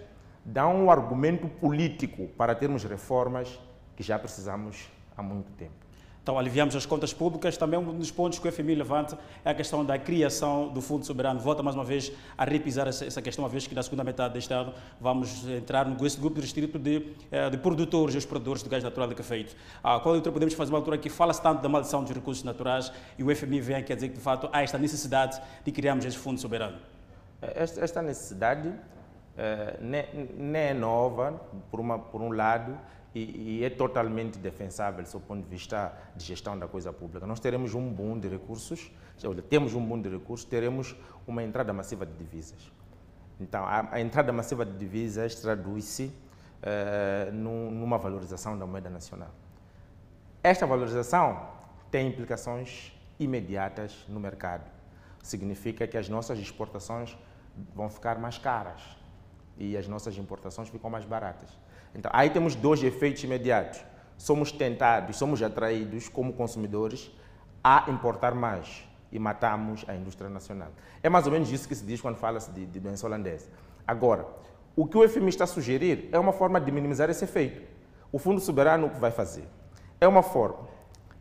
[0.44, 3.60] dão um argumento político para termos reformas
[3.94, 5.83] que já precisamos há muito tempo.
[6.24, 7.54] Então, aliviamos as contas públicas.
[7.58, 11.04] Também um dos pontos que o FMI levanta é a questão da criação do Fundo
[11.04, 11.38] Soberano.
[11.38, 14.50] Volta mais uma vez a repisar essa questão, uma vez que na segunda metade deste
[14.50, 19.06] ano vamos entrar no grupo restrito de, eh, de produtores e exportadores de gás natural
[19.06, 19.54] de cafeito.
[19.82, 22.90] Ah, qual outra podemos fazer uma altura que fala-se tanto da maldição dos recursos naturais
[23.18, 26.16] e o FMI vem quer dizer que, de fato, há esta necessidade de criarmos esse
[26.16, 26.78] Fundo Soberano?
[27.42, 28.72] Esta necessidade
[29.36, 29.76] eh,
[30.38, 31.38] nem é nova,
[31.70, 32.78] por, uma, por um lado,
[33.14, 37.26] e, e, é totalmente defensável, do ponto de vista de gestão da coisa pública.
[37.26, 38.90] Nós teremos um boom de recursos,
[39.48, 40.96] temos um boom de recursos, teremos
[41.26, 42.72] uma entrada massiva de divisas.
[43.38, 49.30] Então, a, a entrada massiva de divisas traduz-se uh, numa valorização da moeda nacional.
[50.42, 51.48] Esta valorização
[51.90, 54.68] tem implicações imediatas no mercado.
[55.22, 57.16] Significa que as nossas exportações
[57.74, 58.82] vão ficar mais caras
[59.56, 61.48] e as nossas importações ficam mais baratas.
[61.94, 63.80] Então, aí temos dois efeitos imediatos.
[64.16, 67.10] Somos tentados, somos atraídos como consumidores
[67.62, 70.70] a importar mais e matamos a indústria nacional.
[71.02, 73.48] É mais ou menos isso que se diz quando fala-se de, de doença holandesa.
[73.86, 74.26] Agora,
[74.76, 77.62] o que o FMI está a sugerir é uma forma de minimizar esse efeito.
[78.10, 79.48] O Fundo Soberano o que vai fazer?
[80.00, 80.68] É uma forma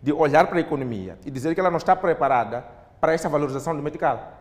[0.02, 2.62] de olhar para a economia e dizer que ela não está preparada
[3.00, 4.32] para esta valorização do medical.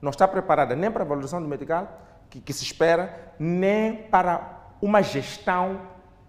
[0.00, 2.00] Não está preparada nem para a valorização do medical
[2.30, 5.80] que, que se espera, nem para uma gestão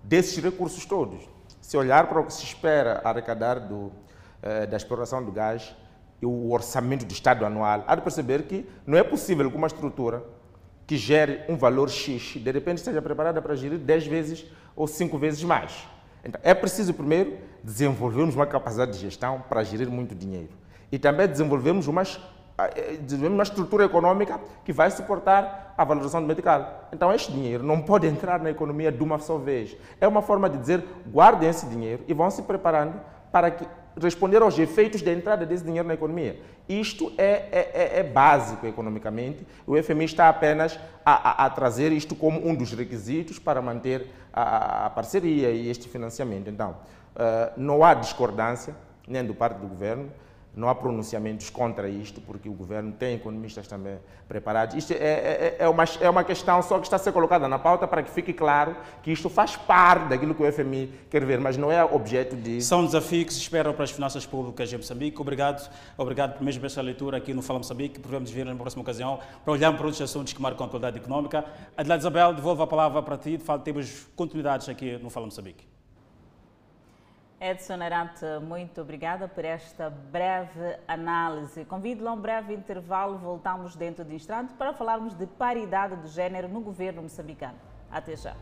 [0.03, 1.27] desses recursos todos.
[1.61, 3.91] Se olhar para o que se espera arrecadar do,
[4.41, 5.75] eh, da exploração do gás
[6.21, 9.67] e o orçamento do Estado anual, há de perceber que não é possível que uma
[9.67, 10.23] estrutura
[10.85, 15.17] que gere um valor X, de repente esteja preparada para gerir 10 vezes ou 5
[15.17, 15.87] vezes mais.
[16.23, 20.49] Então, é preciso, primeiro, desenvolvermos uma capacidade de gestão para gerir muito dinheiro.
[20.91, 22.19] E também desenvolvermos umas
[23.01, 26.89] desenvolvemos uma estrutura econômica que vai suportar a valorização do medical.
[26.91, 29.75] Então, este dinheiro não pode entrar na economia de uma só vez.
[29.99, 32.99] É uma forma de dizer, guardem esse dinheiro e vão se preparando
[33.31, 33.65] para que,
[33.99, 36.39] responder aos efeitos da entrada desse dinheiro na economia.
[36.67, 39.45] Isto é, é, é, é básico economicamente.
[39.65, 44.07] O FMI está apenas a, a, a, trazer isto como um dos requisitos para manter
[44.31, 46.49] a, a parceria e este financiamento.
[46.49, 46.77] Então,
[47.15, 48.75] uh, não há discordância,
[49.07, 50.09] nem do parte do governo,
[50.55, 54.75] não há pronunciamentos contra isto, porque o governo tem economistas também preparados.
[54.75, 57.57] Isto é, é, é, uma, é uma questão só que está a ser colocada na
[57.57, 61.39] pauta para que fique claro que isto faz parte daquilo que o FMI quer ver,
[61.39, 62.61] mas não é objeto de.
[62.61, 65.21] São desafios que se esperam para as finanças públicas em Moçambique.
[65.21, 67.99] Obrigado, obrigado mesmo esta leitura aqui no Fala Moçambique.
[67.99, 71.45] Podemos ver na próxima ocasião para olharmos para outros assuntos que marcam a atualidade económica.
[71.77, 73.37] Adelaide Isabel, devolvo a palavra para ti.
[73.37, 75.80] De fato, temos continuidades aqui no Fala Moçambique.
[77.43, 81.65] Edson Arante, muito obrigada por esta breve análise.
[81.65, 83.17] Convido-lhe a um breve intervalo.
[83.17, 87.57] Voltamos dentro de instante para falarmos de paridade de género no governo moçambicano.
[87.89, 88.35] Até já.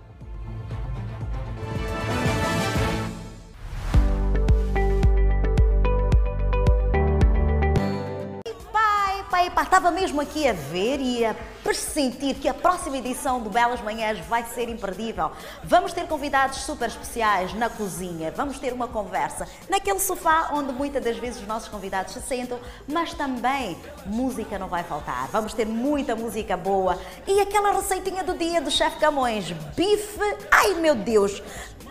[9.40, 13.80] Pai, estava mesmo aqui a ver e a pressentir que a próxima edição do Belas
[13.80, 15.32] Manhãs vai ser imperdível.
[15.64, 21.02] Vamos ter convidados super especiais na cozinha, vamos ter uma conversa naquele sofá onde muitas
[21.02, 25.30] das vezes os nossos convidados se sentam, mas também música não vai faltar.
[25.30, 30.20] Vamos ter muita música boa e aquela receitinha do dia do chefe Camões, bife,
[30.52, 31.42] ai meu Deus,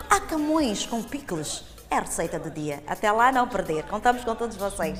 [0.07, 1.63] há Camões com picles.
[1.89, 2.83] É a receita do dia.
[2.85, 3.81] Até lá não perder.
[3.85, 4.99] Contamos com todos vocês.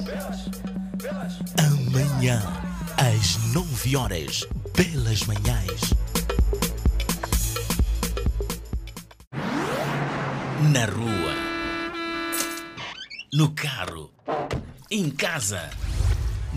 [1.92, 2.40] Amanhã,
[2.98, 4.48] às 9 horas,
[4.78, 5.96] belas manhãs.
[10.72, 11.34] Na rua,
[13.34, 14.12] no carro,
[14.92, 15.68] em casa,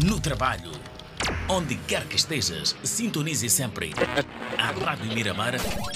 [0.04, 0.72] no trabalho.
[1.48, 3.94] Onde quer que estejas, sintonize sempre
[4.58, 5.54] a Rádio Miramar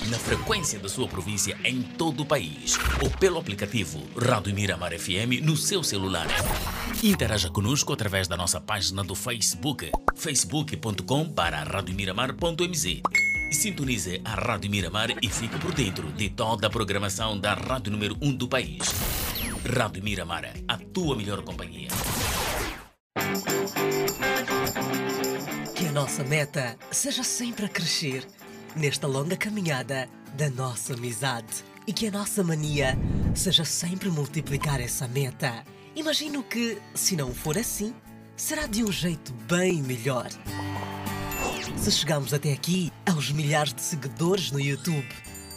[0.09, 5.43] na frequência da sua província em todo o país ou pelo aplicativo Rádio Miramar FM
[5.43, 6.27] no seu celular.
[7.03, 13.03] Interaja conosco através da nossa página do Facebook, facebook.com para radiomiramar.mz
[13.53, 18.17] sintonize a Rádio Miramar e fique por dentro de toda a programação da Rádio número
[18.21, 18.83] 1 do país.
[19.77, 21.89] Rádio Miramar, a tua melhor companhia
[25.97, 28.23] nossa meta seja sempre a crescer
[28.77, 32.97] nesta longa caminhada da nossa amizade e que a nossa mania
[33.35, 35.65] seja sempre multiplicar essa meta.
[35.95, 37.95] Imagino que, se não for assim,
[38.37, 40.29] será de um jeito bem melhor.
[41.79, 45.09] Se chegamos até aqui, aos milhares de seguidores no YouTube,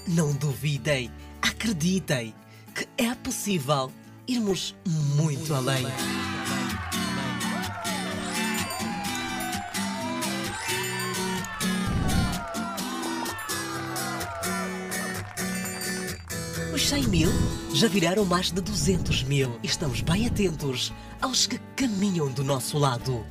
[0.08, 2.34] não duvidem, acreditem
[2.74, 3.92] que é possível
[4.28, 4.76] irmos
[5.16, 5.86] muito além.
[5.86, 6.39] Os
[16.90, 17.30] 100 mil
[17.72, 23.24] já viraram mais de 200 mil estamos bem atentos aos que caminham do nosso lado.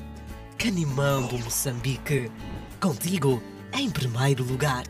[0.56, 2.30] Canimão do Moçambique.
[2.80, 3.42] Contigo
[3.72, 4.84] em primeiro lugar.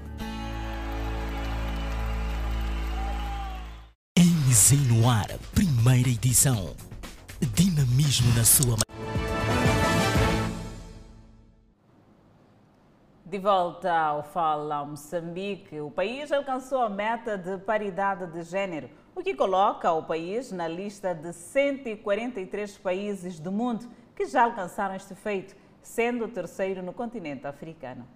[4.18, 6.76] MZ no ar, primeira edição.
[7.54, 8.76] Dinamismo na sua.
[13.28, 19.22] De volta ao Fala Moçambique, o país alcançou a meta de paridade de gênero, o
[19.22, 25.14] que coloca o país na lista de 143 países do mundo que já alcançaram este
[25.14, 28.08] feito, sendo o terceiro no continente africano.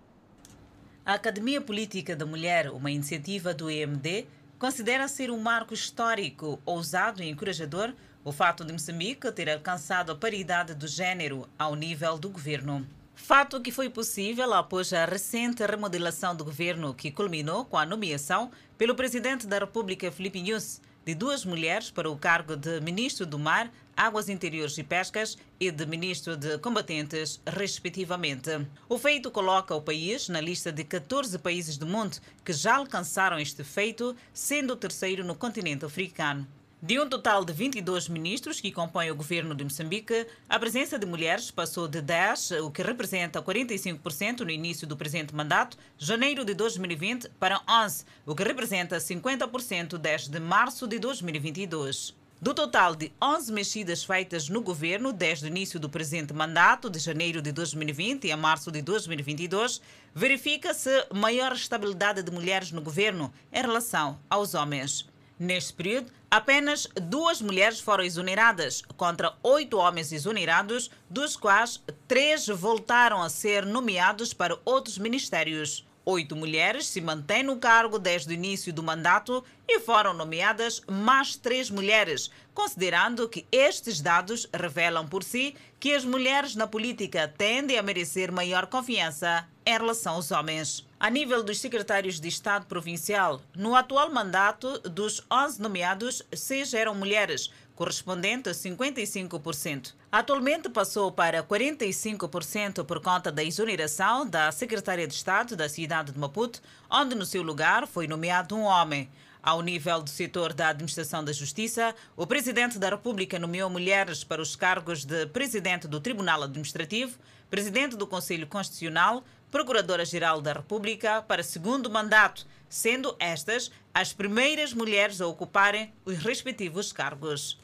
[1.05, 4.27] A Academia Política da Mulher, uma iniciativa do EMD,
[4.59, 7.93] considera ser um marco histórico, ousado e encorajador
[8.25, 12.87] o fato de Moçambique ter alcançado a paridade do gênero ao nível do governo.
[13.25, 18.51] Fato que foi possível após a recente remodelação do governo, que culminou com a nomeação
[18.77, 23.39] pelo presidente da República, Filipe Nunes, de duas mulheres para o cargo de Ministro do
[23.39, 28.51] Mar, Águas Interiores e Pescas e de Ministro de Combatentes, respectivamente.
[28.89, 33.39] O feito coloca o país na lista de 14 países do mundo que já alcançaram
[33.39, 36.45] este feito, sendo o terceiro no continente africano.
[36.85, 41.07] De um total de 22 ministros que compõem o governo de Moçambique, a presença de
[41.07, 46.55] mulheres passou de 10, o que representa 45% no início do presente mandato, janeiro de
[46.55, 52.17] 2020, para 11, o que representa 50% desde março de 2022.
[52.41, 56.99] Do total de 11 mexidas feitas no governo desde o início do presente mandato, de
[56.99, 59.81] janeiro de 2020 a março de 2022,
[60.13, 65.12] verifica-se maior estabilidade de mulheres no governo em relação aos homens.
[65.43, 73.21] Neste período, apenas duas mulheres foram exoneradas, contra oito homens exonerados, dos quais três voltaram
[73.21, 75.85] a ser nomeados para outros ministérios.
[76.05, 81.35] Oito mulheres se mantêm no cargo desde o início do mandato e foram nomeadas mais
[81.35, 87.77] três mulheres, considerando que estes dados revelam por si que as mulheres na política tendem
[87.77, 90.87] a merecer maior confiança em relação aos homens.
[91.03, 96.95] A nível dos secretários de Estado provincial, no atual mandato, dos 11 nomeados, seis eram
[96.95, 99.95] mulheres, correspondente a 55%.
[100.13, 106.19] Atualmente passou para 45% por conta da exoneração da secretária de Estado da cidade de
[106.21, 109.11] Maputo, onde no seu lugar foi nomeado um homem.
[109.43, 114.41] Ao nível do setor da administração da justiça, o presidente da República nomeou mulheres para
[114.41, 117.19] os cargos de presidente do Tribunal Administrativo,
[117.51, 125.21] presidente do Conselho Constitucional, Procuradora-Geral da República para segundo mandato, sendo estas as primeiras mulheres
[125.21, 127.61] a ocuparem os respectivos cargos.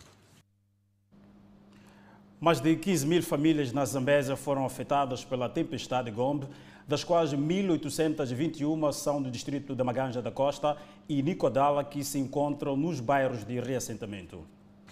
[2.39, 6.47] Mais de 15 mil famílias na Zambésia foram afetadas pela tempestade Gombe,
[6.87, 10.77] das quais 1.821 são do distrito da Maganja da Costa
[11.09, 14.47] e Nicodala, que se encontram nos bairros de reassentamento.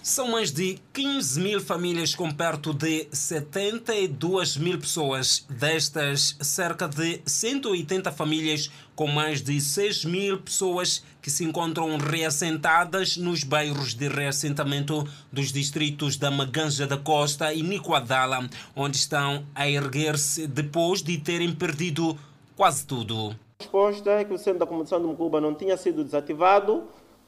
[0.09, 5.45] São mais de 15 mil famílias com perto de 72 mil pessoas.
[5.51, 13.17] Destas, cerca de 180 famílias com mais de 6 mil pessoas que se encontram reassentadas
[13.17, 19.69] nos bairros de reassentamento dos distritos da Maganja da Costa e Nicoadala, onde estão a
[19.69, 22.17] erguer-se depois de terem perdido
[22.57, 23.31] quase tudo.
[23.59, 26.85] A resposta é que o centro da comunicação de Mucuba não tinha sido desativado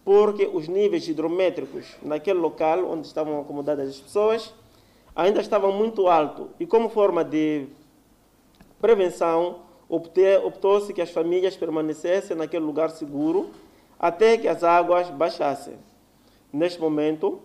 [0.09, 4.55] porque os níveis hidrométricos naquele local onde estavam acomodadas as pessoas
[5.15, 6.47] ainda estavam muito altos.
[6.59, 7.67] E como forma de
[8.81, 9.57] prevenção,
[9.87, 13.51] optou-se que as famílias permanecessem naquele lugar seguro
[13.99, 15.75] até que as águas baixassem.
[16.51, 17.43] Neste momento,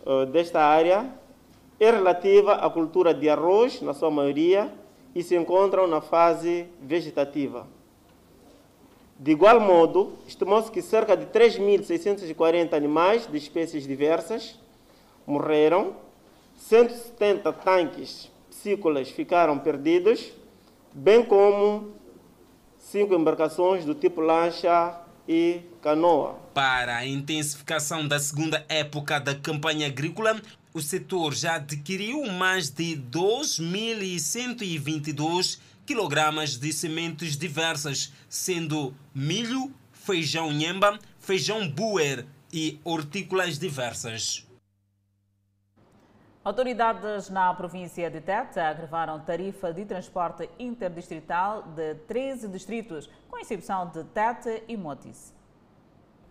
[0.04, 1.08] eh, desta área
[1.80, 4.72] é relativa à cultura de arroz, na sua maioria,
[5.14, 7.66] e se encontram na fase vegetativa.
[9.18, 14.58] De igual modo, estimou-se que cerca de 3.640 animais de espécies diversas
[15.26, 15.94] morreram,
[16.56, 18.31] 170 tanques
[18.62, 20.32] cícolas ficaram perdidos,
[20.94, 21.96] bem como
[22.78, 26.38] cinco embarcações do tipo lancha e canoa.
[26.54, 30.40] Para a intensificação da segunda época da campanha agrícola,
[30.72, 41.00] o setor já adquiriu mais de 2.122 quilogramas de sementes diversas, sendo milho, feijão nhemba,
[41.18, 44.46] feijão buer e hortícolas diversas.
[46.44, 53.88] Autoridades na província de Tete agravaram tarifa de transporte interdistrital de 13 distritos, com exceção
[53.88, 55.32] de Tete e Motis.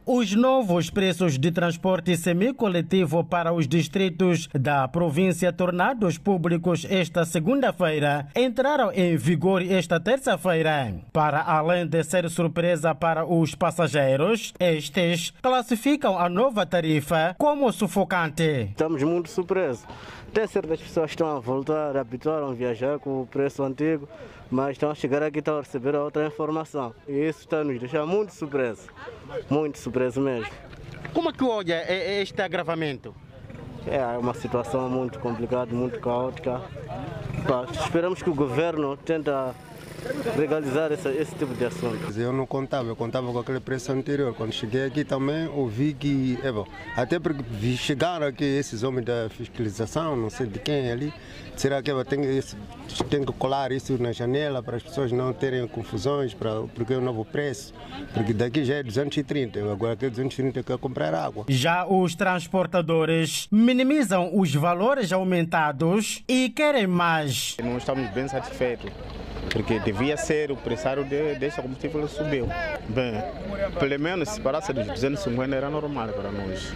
[0.03, 8.27] Os novos preços de transporte semi-coletivo para os distritos da província tornados públicos esta segunda-feira
[8.35, 10.95] entraram em vigor esta terça-feira.
[11.13, 18.69] Para além de ser surpresa para os passageiros, estes classificam a nova tarifa como sufocante.
[18.71, 19.85] Estamos muito surpresos.
[20.31, 24.07] Até certas pessoas estão a voltar, habituaram a viajar com o preço antigo
[24.51, 26.93] mas estão a chegar aqui estão a receber outra informação.
[27.07, 28.89] E isso está a nos deixar muito surpreso,
[29.49, 30.51] muito surpreso mesmo.
[31.13, 33.15] Como é que olha este agravamento?
[33.87, 36.61] É uma situação muito complicada, muito caótica.
[37.79, 39.29] esperamos que o governo tente
[40.37, 42.17] legalizar esse, esse, tipo de assunto.
[42.17, 44.33] Eu não contava, eu contava com aquele preço anterior.
[44.33, 47.43] Quando cheguei aqui também ouvi que, é bom, até porque
[47.75, 51.13] chegaram aqui esses homens da fiscalização, não sei de quem ali,
[51.61, 52.21] será que tem,
[53.07, 56.97] tem que colar isso na janela para as pessoas não terem confusões, para, porque é
[56.97, 57.71] o novo preço,
[58.15, 61.45] porque daqui já é 230, agora aqui é 230 quer comprar água.
[61.47, 67.55] Já os transportadores minimizam os valores aumentados e querem mais.
[67.63, 68.91] Não estamos bem satisfeitos
[69.53, 72.47] porque devia ser o pressário de, deste combustível subiu.
[72.89, 73.21] Bem,
[73.79, 76.73] pelo menos se parasse dos 250 era normal para nós.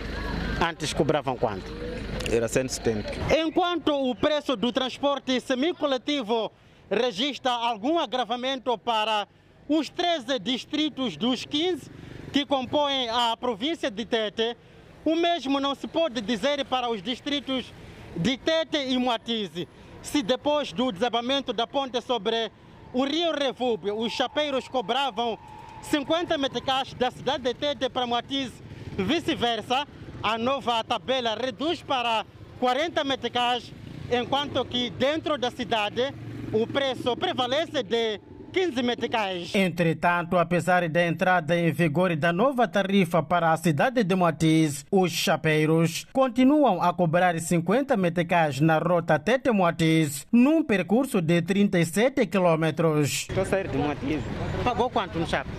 [0.61, 1.94] Antes cobravam quanto?
[2.31, 3.13] Era 170.
[3.39, 6.51] Enquanto o preço do transporte semi-coletivo
[6.89, 9.27] registra algum agravamento para
[9.69, 11.89] os 13 distritos dos 15
[12.33, 14.57] que compõem a província de Tete,
[15.03, 17.71] o mesmo não se pode dizer para os distritos
[18.17, 19.67] de Tete e Moatize.
[20.01, 22.51] Se depois do desabamento da ponte sobre
[22.91, 25.37] o Rio Refúgio, os chapeiros cobravam
[25.83, 28.53] 50 meticais da cidade de Tete para Moatize,
[28.97, 29.87] vice-versa,
[30.25, 32.25] a nova tabela reduz para
[32.59, 33.71] 40 meticais,
[34.11, 36.11] enquanto que dentro da cidade
[36.51, 38.19] o preço prevalece de
[38.51, 39.53] 15 meticais.
[39.53, 45.11] Entretanto, apesar da entrada em vigor da nova tarifa para a cidade de Moatiz, os
[45.11, 53.27] chapeiros continuam a cobrar 50 meticais na rota Tete Moatiz, num percurso de 37 quilômetros.
[53.29, 54.23] Estou saindo de Moatiz.
[54.63, 55.51] Pagou quanto no chape?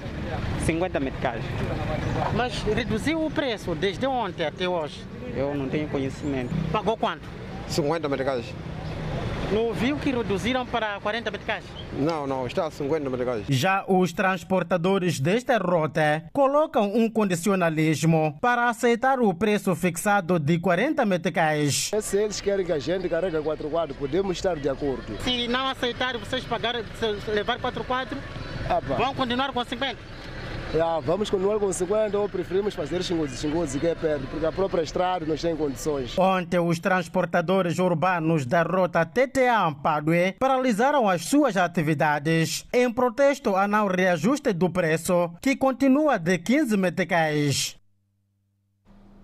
[0.66, 1.44] 50 meticais.
[2.34, 5.00] Mas reduziu o preço desde ontem até hoje?
[5.36, 6.52] Eu não tenho conhecimento.
[6.72, 7.22] Pagou quanto?
[7.68, 8.44] 50 meticais.
[9.52, 11.62] Não viu que reduziram para 40 meticais?
[11.96, 13.44] Não, não, está a 50 meticais.
[13.48, 21.06] Já os transportadores desta rota colocam um condicionalismo para aceitar o preço fixado de 40
[21.06, 21.92] meticais.
[22.02, 25.16] Se eles querem que a gente carregue 4 4 podemos estar de acordo.
[25.22, 26.74] Se não aceitarem vocês pagar,
[27.28, 28.18] levar 4 4
[28.98, 30.25] vão continuar com 50?
[30.76, 34.82] Yeah, vamos continuar com 50 ou preferimos fazer xingozi que é perto, porque a própria
[34.82, 36.18] estrada não tem condições.
[36.18, 43.66] Ontem, os transportadores urbanos da rota TTA Padue paralisaram as suas atividades em protesto a
[43.66, 47.78] não reajuste do preço, que continua de 15 meticais.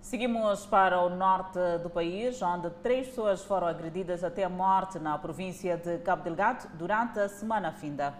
[0.01, 5.19] Seguimos para o norte do país, onde três pessoas foram agredidas até a morte na
[5.19, 8.11] província de Cabo Delgado durante a semana finda.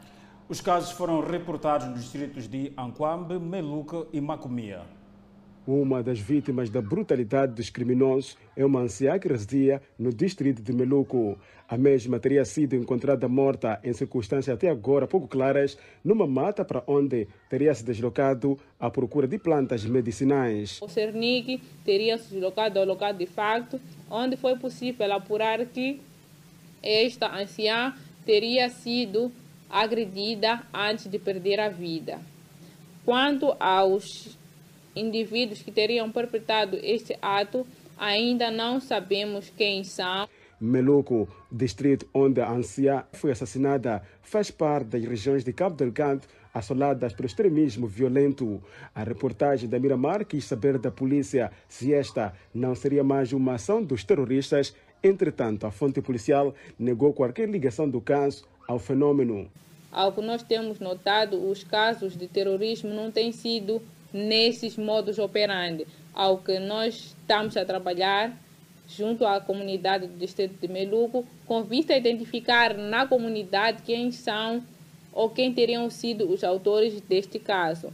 [0.53, 4.81] Os casos foram reportados nos distritos de Anquambe, Meluca e Macomia.
[5.65, 10.71] Uma das vítimas da brutalidade dos criminosos é uma anciã que residia no distrito de
[10.71, 11.39] Meluco.
[11.67, 15.75] A mesma teria sido encontrada morta em circunstâncias até agora pouco claras
[16.05, 20.79] numa mata para onde teria se deslocado à procura de plantas medicinais.
[20.83, 25.99] O Cernic teria se deslocado ao local de facto, onde foi possível apurar que
[26.83, 29.31] esta anciã teria sido
[29.73, 32.21] agredida antes de perder a vida.
[33.03, 34.37] Quanto aos
[34.95, 37.65] indivíduos que teriam perpetrado este ato,
[37.97, 40.29] ainda não sabemos quem são.
[40.61, 47.11] Meluco, distrito onde a anciã foi assassinada, faz parte das regiões de Cabo Delgado assoladas
[47.13, 48.61] pelo extremismo violento.
[48.93, 53.83] A reportagem da Miramar quis saber da polícia se esta não seria mais uma ação
[53.83, 54.75] dos terroristas.
[55.03, 59.49] Entretanto, a fonte policial negou qualquer ligação do caso ao fenômeno.
[59.91, 65.85] Ao que nós temos notado, os casos de terrorismo não têm sido nesses modos operandi.
[66.13, 68.35] Ao que nós estamos a trabalhar
[68.87, 74.63] junto à comunidade do distrito de Meluco, com vista a identificar na comunidade quem são
[75.11, 77.93] ou quem teriam sido os autores deste caso.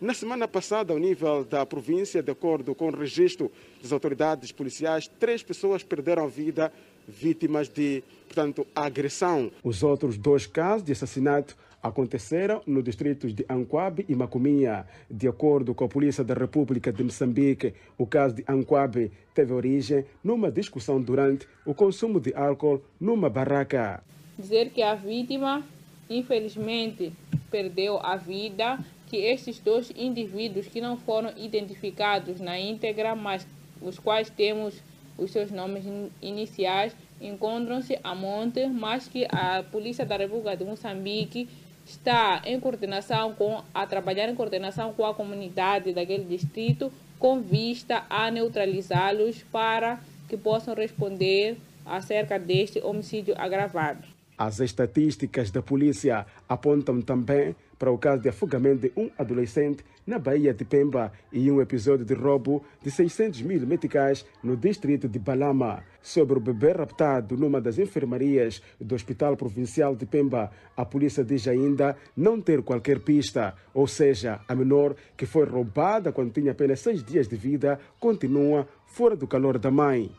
[0.00, 5.06] Na semana passada, ao nível da província, de acordo com o registro das autoridades policiais,
[5.20, 6.72] três pessoas perderam a vida
[7.06, 9.50] vítimas de, portanto, agressão.
[9.62, 14.86] Os outros dois casos de assassinato aconteceram nos distritos de Anquabe e Macuminha.
[15.10, 20.04] De acordo com a Polícia da República de Moçambique, o caso de Anquabe teve origem
[20.22, 24.02] numa discussão durante o consumo de álcool numa barraca.
[24.38, 25.64] Dizer que a vítima,
[26.08, 27.12] infelizmente,
[27.50, 28.78] perdeu a vida,
[29.08, 33.46] que estes dois indivíduos que não foram identificados na íntegra, mas
[33.80, 34.80] os quais temos
[35.18, 35.84] os seus nomes
[36.20, 41.48] iniciais, encontram-se a monte, mas que a Polícia da República de Moçambique
[41.84, 48.04] está em coordenação com a trabalhar em coordenação com a comunidade daquele distrito com vista
[48.10, 54.02] a neutralizá-los para que possam responder acerca deste homicídio agravado.
[54.36, 60.18] As estatísticas da polícia apontam também para o caso de afogamento de um adolescente na
[60.18, 65.18] Baía de Pemba e um episódio de roubo de 600 mil meticais no distrito de
[65.18, 65.84] Balama.
[66.00, 71.46] Sobre o bebê raptado numa das enfermarias do Hospital Provincial de Pemba, a polícia diz
[71.46, 76.80] ainda não ter qualquer pista, ou seja, a menor que foi roubada quando tinha apenas
[76.80, 80.10] seis dias de vida continua fora do calor da mãe.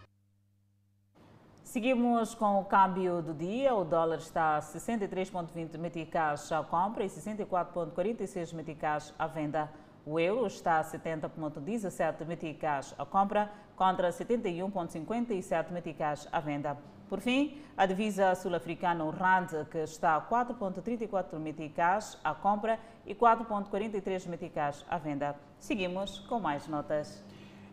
[1.73, 3.73] Seguimos com o câmbio do dia.
[3.73, 9.67] O dólar está a 63,20 meticais à compra e 64,46 meticais à venda.
[10.05, 16.77] O euro está a 70,17 meticais à compra contra 71,57 meticais à venda.
[17.09, 23.15] Por fim, a divisa sul-africana, o RAND, que está a 4,34 meticais à compra e
[23.15, 25.35] 4,43 meticais à venda.
[25.57, 27.25] Seguimos com mais notas.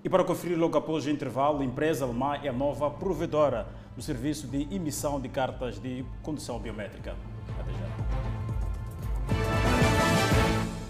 [0.02, 4.00] E para conferir logo após o intervalo, a empresa alemã é a nova provedora do
[4.00, 7.14] serviço de emissão de cartas de condução biométrica.
[7.58, 7.86] Até já.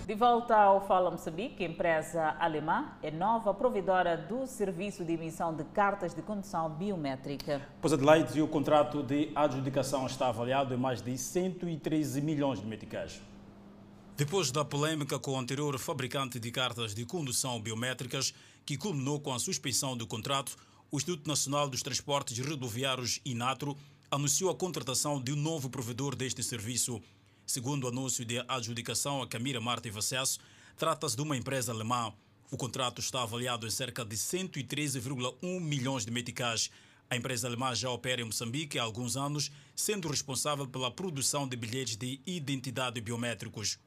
[0.07, 5.53] De volta ao Fala Moçambique, a empresa alemã é nova provedora do serviço de emissão
[5.55, 7.61] de cartas de condução biométrica.
[7.81, 13.21] Pois Adelaide, o contrato de adjudicação está avaliado em mais de 113 milhões de meticais.
[14.17, 18.35] Depois da polêmica com o anterior fabricante de cartas de condução biométricas,
[18.65, 20.57] que culminou com a suspensão do contrato,
[20.91, 23.77] o Instituto Nacional dos Transportes Rodoviários, INATRO,
[24.11, 27.01] anunciou a contratação de um novo provedor deste serviço.
[27.47, 30.41] Segundo o anúncio de adjudicação a Camira Marta e Vassesso,
[30.77, 32.13] trata-se de uma empresa alemã.
[32.51, 36.71] O contrato está avaliado em cerca de 113,1 milhões de meticais.
[37.09, 41.57] A empresa alemã já opera em Moçambique há alguns anos, sendo responsável pela produção de
[41.57, 43.79] bilhetes de identidade biométricos.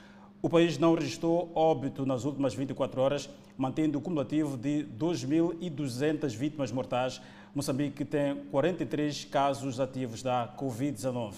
[0.41, 3.29] O país não registrou óbito nas últimas 24 horas,
[3.59, 7.21] mantendo o cumulativo de 2.200 vítimas mortais.
[7.55, 11.35] Moçambique tem 43 casos ativos da Covid-19.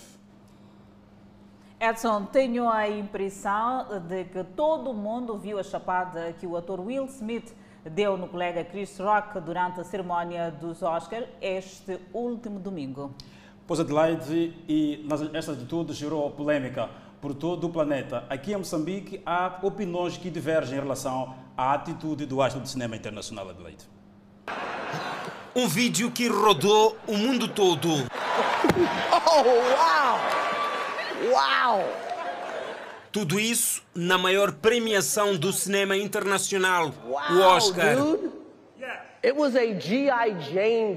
[1.79, 7.05] Edson, tenho a impressão de que todo mundo viu a chapada que o ator Will
[7.05, 7.55] Smith
[7.85, 13.15] deu no colega Chris Rock durante a cerimónia dos Oscars este último domingo.
[13.67, 16.89] Pois Adelaide, e esta atitude gerou polêmica
[17.21, 18.25] por todo o planeta.
[18.31, 22.97] Aqui em Moçambique há opiniões que divergem em relação à atitude do astro de cinema
[22.97, 23.85] internacional Adelaide.
[25.55, 27.89] Um vídeo que rodou o mundo todo.
[29.29, 30.46] Oh, wow!
[31.37, 31.85] Uau!
[33.13, 37.95] Tudo isso na maior premiação do cinema internacional, o Oscar.
[37.95, 38.33] Dude.
[39.23, 40.09] It was a GI
[40.51, 40.97] Jane.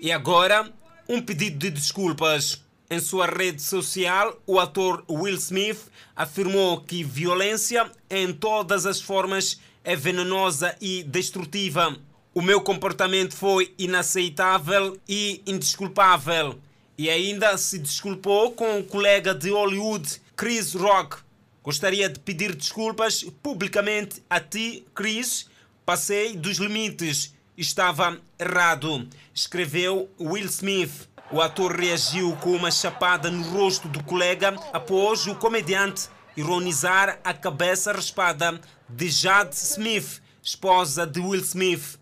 [0.00, 0.70] E agora,
[1.08, 2.62] um pedido de desculpas.
[2.88, 9.60] Em sua rede social, o ator Will Smith afirmou que violência em todas as formas
[9.82, 11.96] é venenosa e destrutiva.
[12.32, 16.60] O meu comportamento foi inaceitável e indesculpável
[17.00, 21.16] e ainda se desculpou com o colega de Hollywood, Chris Rock.
[21.62, 25.46] Gostaria de pedir desculpas publicamente a ti, Chris.
[25.86, 27.32] Passei dos limites.
[27.56, 29.08] Estava errado.
[29.32, 31.08] Escreveu Will Smith.
[31.32, 37.32] O ator reagiu com uma chapada no rosto do colega após o comediante ironizar a
[37.32, 41.98] cabeça raspada de Jade Smith, esposa de Will Smith.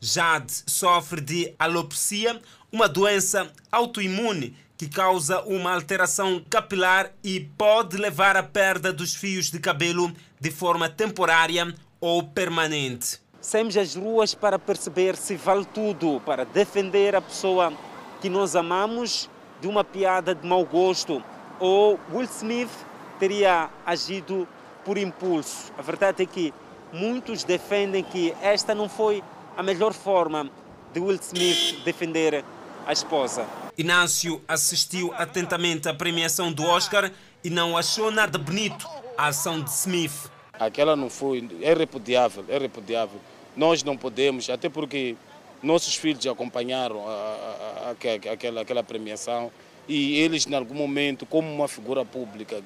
[0.00, 2.40] Jade sofre de alopecia,
[2.72, 9.50] uma doença autoimune que causa uma alteração capilar e pode levar à perda dos fios
[9.50, 10.10] de cabelo
[10.40, 13.20] de forma temporária ou permanente.
[13.42, 17.72] Saímos às ruas para perceber se vale tudo para defender a pessoa
[18.20, 19.28] que nós amamos
[19.60, 21.22] de uma piada de mau gosto
[21.58, 22.70] ou Will Smith
[23.18, 24.48] teria agido
[24.84, 25.70] por impulso.
[25.76, 26.54] A verdade é que
[26.92, 29.22] muitos defendem que esta não foi
[29.56, 30.50] a melhor forma
[30.92, 32.44] de Will Smith defender
[32.86, 33.46] a esposa.
[33.76, 37.10] Inácio assistiu atentamente à premiação do Oscar
[37.42, 40.30] e não achou nada bonito a ação de Smith.
[40.52, 43.20] Aquela não foi, é repudiável, é repudiável.
[43.56, 45.16] Nós não podemos, até porque
[45.62, 49.50] nossos filhos acompanharam a, a, a, aquela, aquela premiação
[49.88, 52.62] e eles, em algum momento, como uma figura pública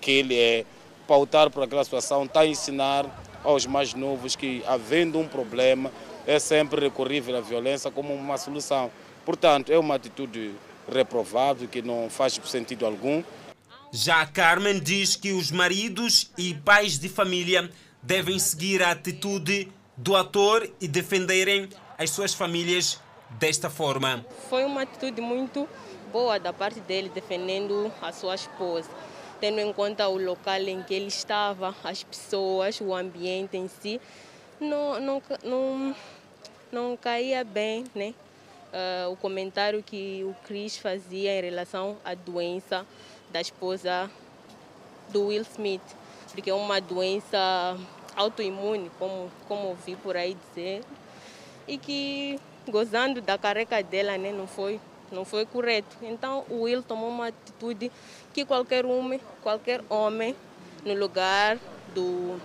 [0.00, 0.64] que ele é,
[1.06, 3.06] pautar por aquela situação, está a ensinar
[3.44, 5.92] aos mais novos que, havendo um problema,
[6.26, 8.90] é sempre recorrível à violência como uma solução.
[9.26, 10.54] Portanto, é uma atitude
[10.90, 13.24] reprovável que não faz sentido algum.
[13.90, 17.68] Já Carmen diz que os maridos e pais de família
[18.00, 21.68] devem seguir a atitude do ator e defenderem
[21.98, 23.00] as suas famílias
[23.30, 24.24] desta forma.
[24.48, 25.68] Foi uma atitude muito
[26.12, 28.88] boa da parte dele defendendo a sua esposa,
[29.40, 34.00] tendo em conta o local em que ele estava, as pessoas, o ambiente em si,
[34.60, 35.96] não, não, não,
[36.70, 38.14] não caía bem, né?
[38.72, 42.84] Uh, o comentário que o Chris fazia em relação à doença
[43.30, 44.10] da esposa
[45.10, 45.82] do Will Smith,
[46.32, 47.38] porque é uma doença
[48.14, 50.82] autoimune, como, como ouvi por aí dizer,
[51.66, 52.38] e que
[52.68, 55.96] gozando da careca dela, né, não foi não foi correto.
[56.02, 57.92] Então o Will tomou uma atitude
[58.34, 60.34] que qualquer homem, qualquer homem
[60.84, 61.58] no lugar
[61.94, 62.40] do,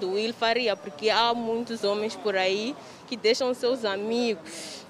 [0.00, 2.74] do Will faria, porque há muitos homens por aí
[3.06, 4.81] que deixam seus amigos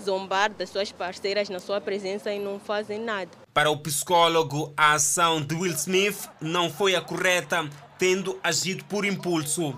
[0.00, 3.30] zombar das suas parceiras na sua presença e não fazem nada.
[3.52, 7.68] Para o psicólogo, a ação de Will Smith não foi a correta,
[7.98, 9.74] tendo agido por impulso.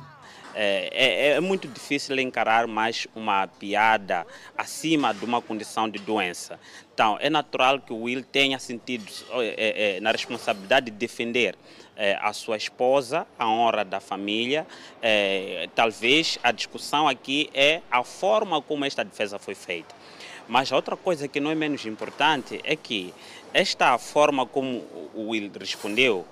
[0.59, 6.59] É, é, é, muito difícil encarar mais uma piada acima de uma condição de doença.
[6.95, 11.55] Então, é natural que o Will tenha sentido é, é, na responsabilidade de defender
[11.95, 14.67] é, a sua esposa, a honra da família.
[15.03, 19.95] É, talvez a discussão aqui é a forma como esta defesa foi feita.
[20.49, 23.13] Mas outra coisa que não é menos importante é que
[23.53, 24.85] esta forma como
[25.15, 26.27] o Will respondeu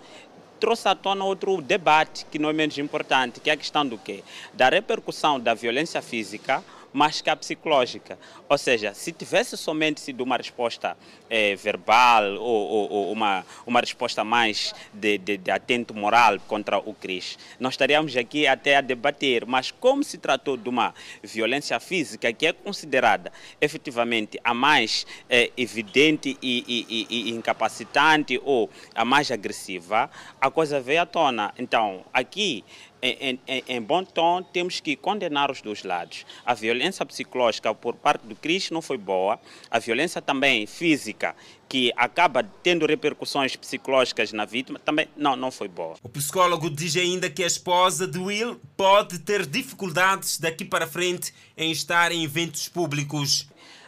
[0.60, 3.98] trouxe à tona outro debate que não é menos importante, que é a questão do
[3.98, 4.22] quê?
[4.52, 6.64] Da repercussão da violência física
[6.94, 8.16] mais que a psicológica.
[8.48, 10.96] Ou seja, se tivesse somente sido uma resposta
[11.28, 16.78] é, verbal ou, ou, ou, uma, uma resposta mais de, de, de, atento moral contra
[16.78, 19.44] o Cris, nós estaríamos aqui até a debater.
[19.44, 25.50] Mas como se tratou de uma violência física que é considerada efetivamente a mais é,
[25.56, 30.08] evidente e, e, e, incapacitante ou a mais agressiva,
[30.40, 31.52] a coisa veio à tona.
[31.58, 32.64] Então, aqui
[33.04, 36.24] em, em, em, bom tom, temos que condenar os dois lados.
[36.44, 39.38] A violência psicológica por parte do Cris não foi boa,
[39.70, 41.36] a violência também física,
[41.68, 45.96] que acaba tendo repercussões psicológicas na vítima, também não, não foi boa.
[46.02, 51.34] O psicólogo diz ainda que a esposa de Will pode ter dificuldades daqui para frente
[51.56, 53.46] em estar em eventos públicos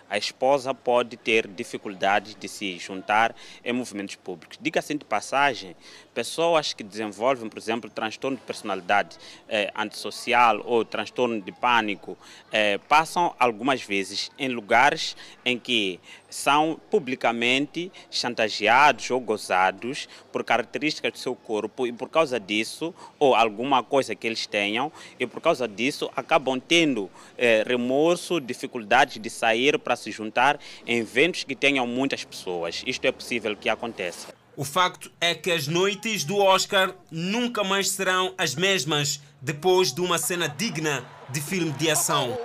[0.08, 4.56] a esposa pode ter dificuldades de se juntar em movimentos públicos.
[4.60, 5.74] Diga-se de passagem,
[6.16, 9.18] pessoas que desenvolvem, por exemplo, transtorno de personalidade
[9.50, 12.16] eh, antissocial ou transtorno de pânico,
[12.50, 15.14] eh, passam algumas vezes em lugares
[15.44, 16.00] em que
[16.30, 23.34] são publicamente chantageados ou gozados por características do seu corpo e por causa disso, ou
[23.34, 24.90] alguma coisa que eles tenham,
[25.20, 31.00] e por causa disso acabam tendo eh, remorso, dificuldades de sair para se juntar em
[31.00, 32.82] eventos que tenham muitas pessoas.
[32.86, 34.35] Isto é possível que aconteça.
[34.56, 40.00] O facto é que as noites do Oscar nunca mais serão as mesmas depois de
[40.00, 42.38] uma cena digna de filme de ação.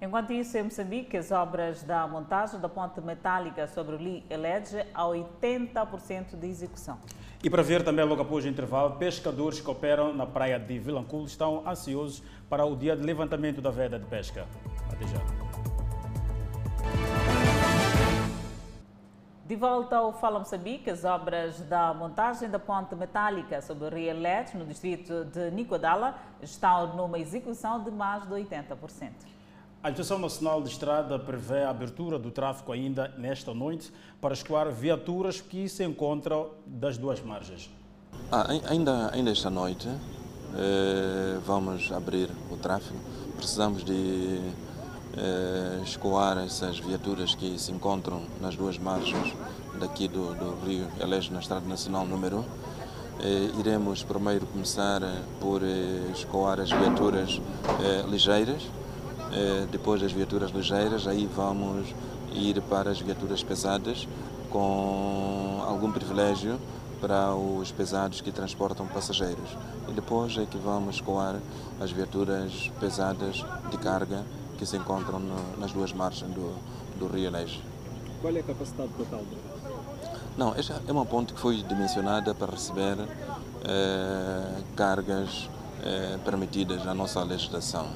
[0.00, 4.84] Enquanto isso, em Moçambique, as obras da montagem da ponte metálica sobre o Li elege
[4.94, 6.98] a 80% de execução.
[7.42, 11.24] E para ver também, logo após o intervalo, pescadores que operam na praia de Vilanculo
[11.24, 14.46] estão ansiosos para o dia de levantamento da veda de pesca.
[14.92, 15.47] Até já.
[19.48, 24.10] De volta ao Fala Moçambique, as obras da montagem da ponte metálica sobre o Rio
[24.10, 28.76] Elete, no distrito de Nicodala, estão numa execução de mais de 80%.
[29.82, 33.90] A Instituição Nacional de Estrada prevê a abertura do tráfego ainda nesta noite
[34.20, 37.70] para escoar viaturas que se encontram das duas margens.
[38.30, 42.98] Ah, ainda, ainda esta noite eh, vamos abrir o tráfego.
[43.38, 44.42] Precisamos de
[45.18, 49.34] eh, escoar essas viaturas que se encontram nas duas margens
[49.78, 52.44] daqui do, do Rio Elege na Estrada Nacional número 1.
[53.20, 55.02] Eh, iremos primeiro começar
[55.40, 57.40] por eh, escoar as viaturas
[57.80, 58.62] eh, ligeiras
[59.32, 61.94] eh, depois das viaturas ligeiras, aí vamos
[62.32, 64.08] ir para as viaturas pesadas
[64.50, 66.58] com algum privilégio
[67.00, 69.56] para os pesados que transportam passageiros.
[69.88, 71.36] E depois é que vamos escoar
[71.80, 74.24] as viaturas pesadas de carga
[74.58, 76.54] que se encontram no, nas duas margens do,
[76.98, 77.62] do Rio Leste.
[78.20, 79.22] Qual é a capacidade total?
[80.36, 82.96] Não, esta é uma ponte que foi dimensionada para receber
[83.64, 85.48] eh, cargas
[85.82, 87.86] eh, permitidas na nossa legislação.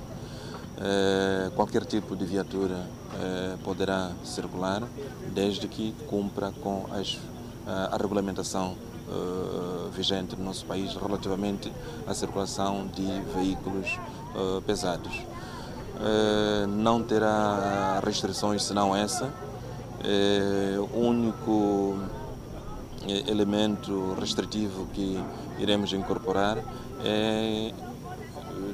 [0.84, 4.82] Eh, qualquer tipo de viatura eh, poderá circular
[5.32, 7.18] desde que cumpra com as,
[7.66, 8.74] a regulamentação
[9.08, 11.72] eh, vigente no nosso país relativamente
[12.06, 13.98] à circulação de veículos
[14.66, 15.12] pesados.
[16.68, 19.32] Não terá restrições senão essa.
[20.93, 21.97] o único
[23.07, 25.22] elemento restritivo que
[25.59, 26.59] iremos incorporar
[27.05, 27.72] é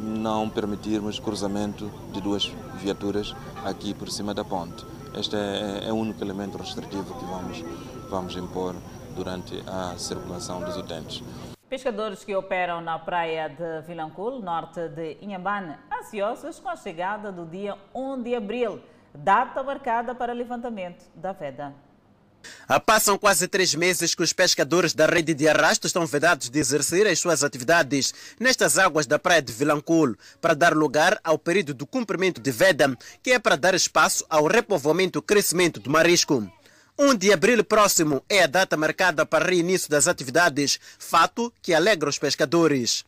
[0.00, 2.50] não permitirmos cruzamento de duas
[2.80, 4.84] viaturas aqui por cima da ponte.
[5.14, 7.64] Este é, é o único elemento restritivo que vamos,
[8.10, 8.74] vamos impor
[9.16, 11.22] durante a circulação dos utentes.
[11.68, 17.44] Pescadores que operam na praia de Vilanculo, norte de Inhambane, ansiosos com a chegada do
[17.44, 18.80] dia 1 de abril,
[19.14, 21.74] data marcada para levantamento da veda.
[22.66, 26.58] Ah, passam quase três meses que os pescadores da rede de arrasto estão vedados de
[26.58, 31.74] exercer as suas atividades nestas águas da praia de Vilanculo, para dar lugar ao período
[31.74, 36.50] do cumprimento de veda, que é para dar espaço ao repovoamento e crescimento do marisco.
[37.00, 42.08] 1 de abril próximo é a data marcada para reinício das atividades, fato que alegra
[42.08, 43.04] os pescadores.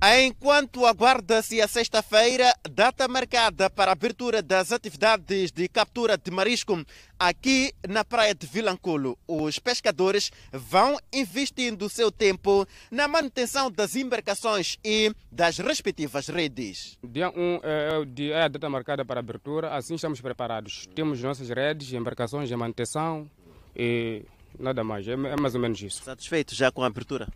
[0.00, 6.84] Enquanto aguarda-se a sexta-feira, data marcada para a abertura das atividades de captura de marisco
[7.18, 13.96] aqui na praia de Vilanculo, os pescadores vão investindo o seu tempo na manutenção das
[13.96, 16.96] embarcações e das respectivas redes.
[17.02, 20.86] Dia 1 um é, é a data marcada para a abertura, assim estamos preparados.
[20.94, 23.28] Temos nossas redes, embarcações de manutenção
[23.74, 24.22] e
[24.56, 26.04] nada mais, é, é mais ou menos isso.
[26.04, 27.26] Satisfeito já com a abertura?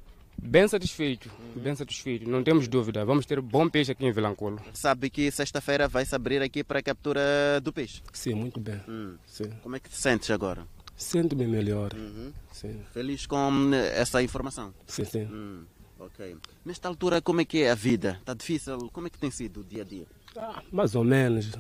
[0.45, 1.63] Bem satisfeito, uhum.
[1.63, 3.05] bem satisfeito, não temos dúvida.
[3.05, 4.61] Vamos ter bom peixe aqui em Vilanculo.
[4.75, 8.03] Sabe que sexta-feira vai se abrir aqui para a captura do peixe?
[8.13, 8.81] Sim, muito bem.
[8.89, 9.15] Hum.
[9.25, 9.51] Sim.
[9.63, 10.67] Como é que te sentes agora?
[10.97, 11.95] Sinto-me melhor.
[11.95, 12.33] Uhum.
[12.51, 12.81] Sim.
[12.93, 14.75] Feliz com essa informação?
[14.85, 15.25] Sim, sim.
[15.27, 15.65] Hum.
[16.01, 16.37] Ok.
[16.65, 18.17] Nesta altura, como é que é a vida?
[18.19, 18.91] Está difícil?
[18.93, 20.07] Como é que tem sido o dia a dia?
[20.37, 21.53] Ah, mais ou menos.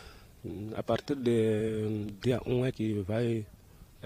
[0.76, 3.46] a partir de dia 1 um é que vai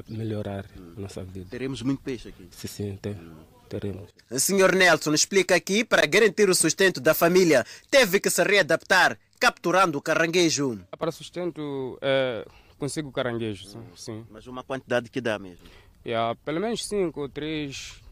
[0.08, 0.94] melhorar hum.
[0.96, 1.48] a nossa vida.
[1.50, 2.46] Teremos muito peixe aqui?
[2.52, 3.14] Sim, sim, tem.
[3.14, 4.10] Hum teremos.
[4.30, 9.18] O senhor Nelson explica que, para garantir o sustento da família, teve que se readaptar,
[9.40, 10.78] capturando o caranguejo.
[10.98, 12.46] Para sustento, é,
[12.78, 14.26] consigo caranguejo, sim, sim.
[14.30, 15.64] Mas uma quantidade que dá mesmo?
[16.04, 18.02] Yeah, pelo menos 5 ou 3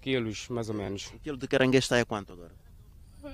[0.00, 1.06] quilos, mais ou menos.
[1.14, 2.52] O quilo de caranguejo está a quanto agora?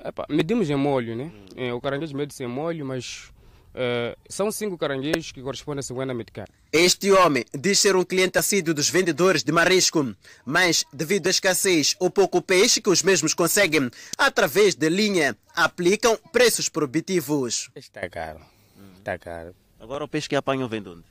[0.05, 1.33] Epa, medimos em molho, né?
[1.33, 1.47] Hum.
[1.57, 3.33] É, o caranguejo mede-se em molho, mas
[3.77, 6.49] Uh, são cinco caranguejos que correspondem a 50 meticais.
[6.73, 10.15] Este homem diz ser um cliente assíduo dos vendedores de marisco,
[10.47, 16.17] mas devido à escassez ou pouco peixe que os mesmos conseguem, através da linha, aplicam
[16.33, 17.69] preços proibitivos.
[17.77, 18.41] Está caro,
[18.97, 19.55] está caro.
[19.79, 21.05] Agora o peixe que apanham vem de onde?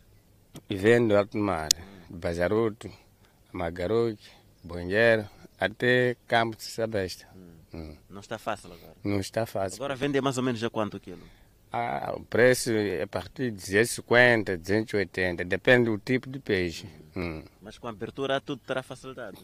[0.68, 1.70] E vem do alto mar,
[2.10, 2.92] Bajaruto,
[3.52, 4.28] Magaroque,
[4.64, 7.28] Bonheiro, até Campo de Sabesta.
[7.36, 7.56] Hum.
[7.76, 7.96] Hum.
[8.10, 8.96] Não está fácil agora?
[9.04, 9.76] Não está fácil.
[9.76, 11.22] Agora vende mais ou menos a quanto quilo?
[11.78, 16.88] Ah, o preço é a partir de 250, 280, depende do tipo de peixe.
[17.14, 17.44] Hum.
[17.62, 19.38] Mas com a abertura tudo terá facilidade?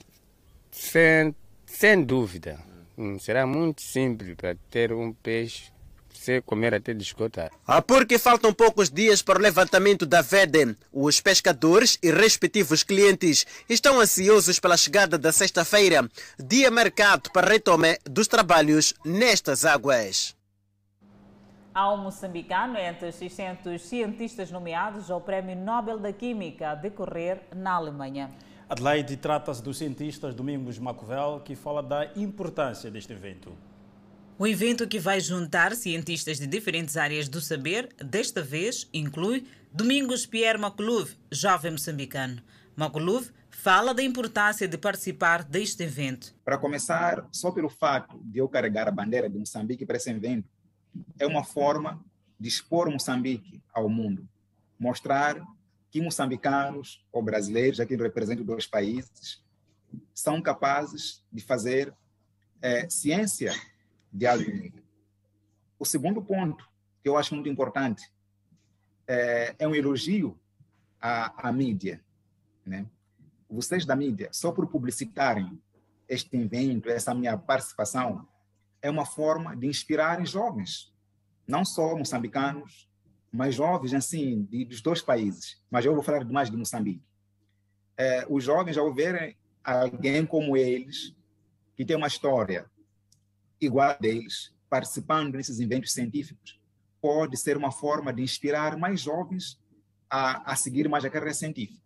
[0.71, 2.57] Sem, sem dúvida.
[2.97, 3.19] Hum.
[3.19, 5.73] Será muito simples para ter um peixe
[6.13, 7.51] sem comer até descotar.
[7.67, 10.73] Ah, porque faltam poucos dias para o levantamento da vede.
[10.89, 16.09] Os pescadores e respectivos clientes estão ansiosos pela chegada da sexta-feira,
[16.39, 20.33] dia marcado para retome dos trabalhos nestas águas.
[21.73, 27.71] Um moçambicano entre os 600 cientistas nomeados ao Prémio Nobel da Química a decorrer na
[27.71, 28.29] Alemanha.
[28.67, 33.57] Adelaide trata-se dos cientistas Domingos Macovel, que fala da importância deste evento.
[34.37, 40.25] O evento que vai juntar cientistas de diferentes áreas do saber, desta vez inclui Domingos
[40.25, 42.41] Pierre Maculouve, jovem moçambicano.
[42.75, 46.33] Maculouve fala da importância de participar deste evento.
[46.43, 50.49] Para começar, só pelo fato de eu carregar a bandeira de Moçambique para esse evento,
[51.19, 52.03] é uma forma
[52.39, 54.27] de expor Moçambique ao mundo,
[54.79, 55.41] mostrar
[55.91, 59.43] que moçambicanos ou brasileiros, aqui representam dois países,
[60.13, 61.93] são capazes de fazer
[62.61, 63.53] é, ciência
[64.11, 64.83] de alto nível.
[65.77, 66.67] O segundo ponto,
[67.03, 68.09] que eu acho muito importante,
[69.05, 70.39] é, é um elogio
[70.99, 72.01] à, à mídia.
[72.65, 72.85] Né?
[73.49, 75.61] Vocês da mídia, só por publicitarem
[76.07, 78.27] este evento, essa minha participação,
[78.81, 80.91] é uma forma de inspirar jovens,
[81.47, 82.89] não só moçambicanos,
[83.31, 85.61] mas jovens assim de, dos dois países.
[85.69, 87.03] Mas eu vou falar mais de Moçambique.
[87.97, 91.15] É, os jovens, ao verem alguém como eles,
[91.75, 92.69] que tem uma história
[93.59, 96.59] igual a deles, participando desses eventos científicos,
[96.99, 99.59] pode ser uma forma de inspirar mais jovens
[100.09, 101.81] a, a seguir mais a carreira científica.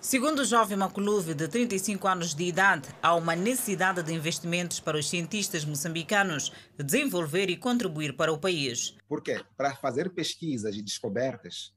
[0.00, 4.96] Segundo o jovem Maculuve, de 35 anos de idade, há uma necessidade de investimentos para
[4.96, 8.96] os cientistas moçambicanos desenvolver e contribuir para o país.
[9.08, 11.74] Porque para fazer pesquisas e descobertas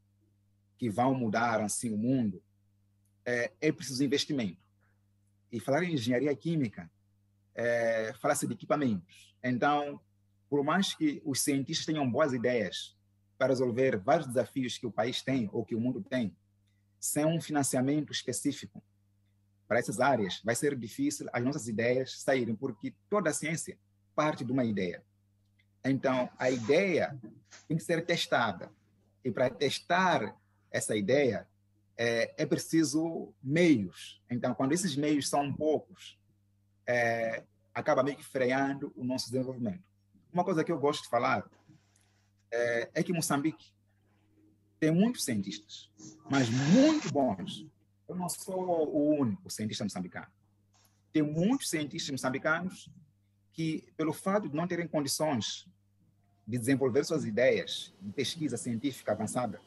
[0.77, 2.43] que vão mudar assim o mundo,
[3.25, 4.61] é, é preciso investimento.
[5.51, 6.91] E falar em engenharia química,
[7.55, 9.35] é, fala-se de equipamentos.
[9.43, 9.99] Então,
[10.47, 12.95] por mais que os cientistas tenham boas ideias
[13.35, 16.35] para resolver vários desafios que o país tem ou que o mundo tem,
[17.01, 18.81] sem um financiamento específico
[19.67, 23.77] para essas áreas, vai ser difícil as nossas ideias saírem, porque toda a ciência
[24.13, 25.03] parte de uma ideia.
[25.83, 27.19] Então, a ideia
[27.67, 28.71] tem que ser testada.
[29.23, 30.37] E para testar
[30.69, 31.47] essa ideia,
[31.97, 34.21] é, é, preciso meios.
[34.29, 36.19] Então, quando esses meios são poucos,
[36.85, 37.43] é,
[37.73, 39.83] acaba meio que freando o nosso desenvolvimento.
[40.31, 41.49] Uma coisa que eu gosto de falar
[42.51, 43.73] é, é que Moçambique
[44.81, 45.91] tem muitos cientistas,
[46.27, 47.67] mas muito bons.
[48.09, 50.25] Eu não sou o único cientista moçambicano.
[51.13, 52.89] Tem muitos cientistas moçambicanos
[53.53, 55.67] que, pelo fato de não terem condições
[56.47, 59.61] de desenvolver suas ideias de pesquisa científica avançada,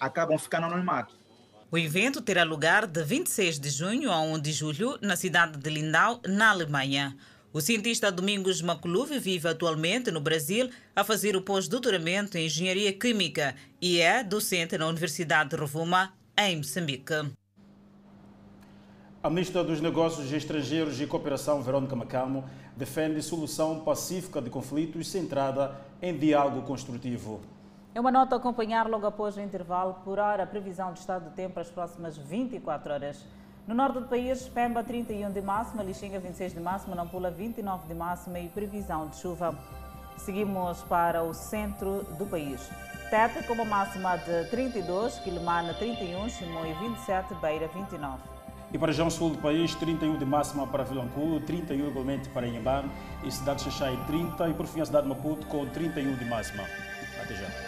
[0.00, 1.16] acabam ficando anonimato.
[1.70, 5.70] O evento terá lugar de 26 de junho a 1 de julho na cidade de
[5.70, 7.16] Lindau, na Alemanha.
[7.50, 13.54] O cientista Domingos Maculuve vive atualmente no Brasil a fazer o pós-doutoramento em Engenharia Química
[13.80, 17.14] e é docente na Universidade de Rovuma, em Moçambique.
[19.22, 22.44] A ministra dos Negócios Estrangeiros e Cooperação, Verônica Macamo,
[22.76, 27.40] defende solução pacífica de conflitos centrada em diálogo construtivo.
[27.94, 31.30] É uma nota a acompanhar logo após o intervalo por hora a previsão de estado
[31.30, 33.24] do tempo para as próximas 24 horas.
[33.68, 37.92] No norte do país, Pemba 31 de máxima, Lixinga 26 de máxima, Nampula 29 de
[37.92, 39.54] máxima e previsão de chuva.
[40.16, 42.66] Seguimos para o centro do país.
[43.10, 48.16] Tete com uma máxima de 32, Quilimana 31, Chimoio 27, Beira 29.
[48.72, 52.46] E para a região sul do país, 31 de máxima para Vilanculo, 31 igualmente para
[52.46, 52.90] Inhambane
[53.22, 56.24] e cidade de Xaxai 30 e por fim a cidade de Maputo com 31 de
[56.24, 56.64] máxima.
[57.22, 57.67] Até já.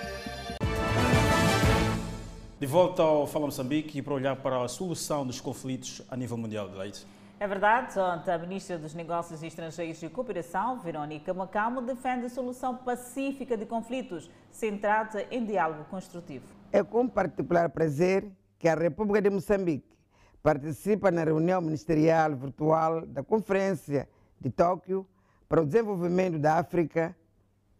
[2.61, 6.37] De volta ao Fala Moçambique e para olhar para a solução dos conflitos a nível
[6.37, 7.07] mundial de leite.
[7.39, 12.77] É verdade, ontem a Ministra dos Negócios Estrangeiros e Cooperação, Verônica Macamo, defende a solução
[12.77, 16.45] pacífica de conflitos, centrada em diálogo construtivo.
[16.71, 19.97] É com particular prazer que a República de Moçambique
[20.43, 24.07] participa na reunião ministerial virtual da Conferência
[24.39, 25.07] de Tóquio
[25.49, 27.17] para o Desenvolvimento da África,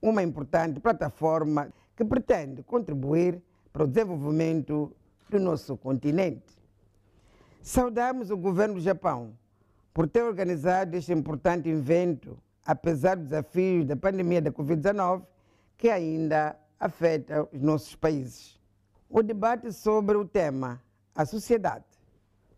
[0.01, 4.95] uma importante plataforma que pretende contribuir para o desenvolvimento
[5.29, 6.59] do nosso continente.
[7.63, 9.33] Saudamos o governo do Japão
[9.93, 15.23] por ter organizado este importante evento, apesar dos desafios da pandemia da Covid-19,
[15.77, 18.59] que ainda afeta os nossos países.
[19.09, 20.81] O debate sobre o tema
[21.15, 21.85] a sociedade,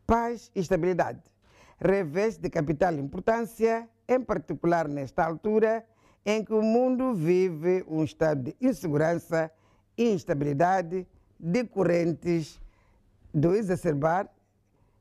[0.06, 1.22] paz e estabilidade
[1.78, 5.84] reveste de capital importância, em particular nesta altura
[6.24, 9.50] em que o mundo vive um estado de insegurança
[9.96, 11.06] instabilidade
[11.38, 12.60] decorrentes
[13.32, 14.28] do exacerbar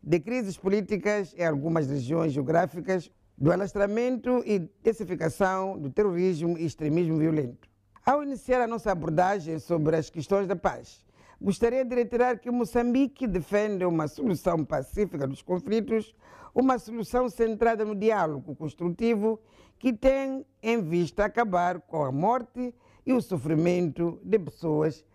[0.01, 7.17] de crises políticas em algumas regiões geográficas, do alastramento e intensificação do terrorismo e extremismo
[7.17, 7.67] violento.
[8.05, 11.05] Ao iniciar a nossa abordagem sobre as questões da paz,
[11.39, 16.15] gostaria de reiterar que Moçambique defende uma solução pacífica dos conflitos,
[16.53, 19.39] uma solução centrada no diálogo construtivo
[19.79, 22.73] que tem em vista acabar com a morte
[23.05, 25.05] e o sofrimento de pessoas.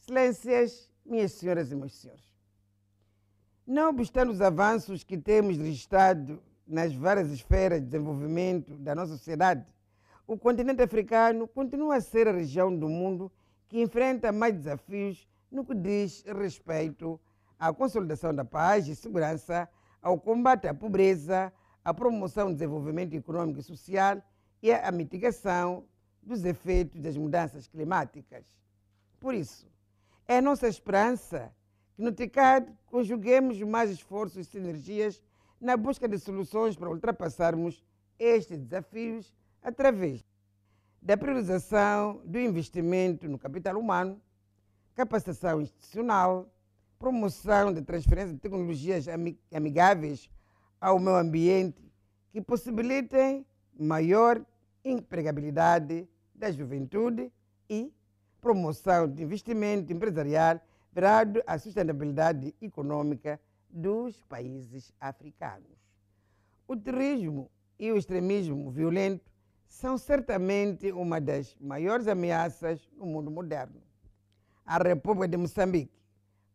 [0.00, 2.24] Excelências, minhas senhoras e meus senhores.
[3.66, 9.64] Não obstante os avanços que temos registrado nas várias esferas de desenvolvimento da nossa sociedade,
[10.26, 13.30] o continente africano continua a ser a região do mundo
[13.68, 17.20] que enfrenta mais desafios no que diz respeito
[17.58, 19.68] à consolidação da paz e segurança,
[20.00, 21.52] ao combate à pobreza,
[21.84, 24.22] à promoção do desenvolvimento econômico e social
[24.62, 25.84] e à mitigação
[26.22, 28.46] dos efeitos das mudanças climáticas.
[29.18, 29.66] Por isso,
[30.26, 31.52] é nossa esperança
[31.94, 35.22] que no TICAD conjuguemos mais esforços e sinergias
[35.60, 37.82] na busca de soluções para ultrapassarmos
[38.18, 40.24] estes desafios através
[41.00, 44.20] da priorização do investimento no capital humano,
[44.94, 46.48] capacitação institucional,
[46.98, 49.06] promoção de transferência de tecnologias
[49.52, 50.30] amigáveis
[50.80, 51.82] ao meio ambiente
[52.30, 53.44] que possibilitem
[53.78, 54.44] maior
[54.84, 56.08] empregabilidade
[56.42, 57.30] da juventude
[57.70, 57.94] e
[58.40, 60.60] promoção de investimento empresarial
[60.92, 63.40] virado à sustentabilidade econômica
[63.70, 65.78] dos países africanos.
[66.66, 69.30] O terrorismo e o extremismo violento
[69.68, 73.80] são certamente uma das maiores ameaças no mundo moderno.
[74.66, 75.96] A República de Moçambique,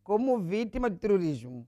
[0.04, 1.66] como vítima de terrorismo,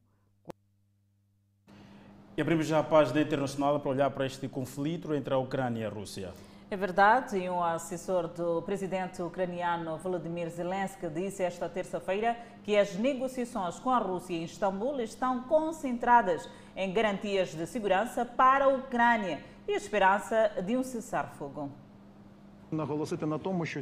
[2.36, 5.86] e abrimos já a página internacional para olhar para este conflito entre a Ucrânia e
[5.86, 6.34] a Rússia.
[6.72, 12.93] É verdade, e um assessor do presidente ucraniano Volodymyr Zelensky disse esta terça-feira que as
[12.93, 19.43] negociações com a Rússia em Istambul estão concentradas em garantias de segurança para a Ucrânia
[19.67, 21.72] e a esperança de um cessar-fogo.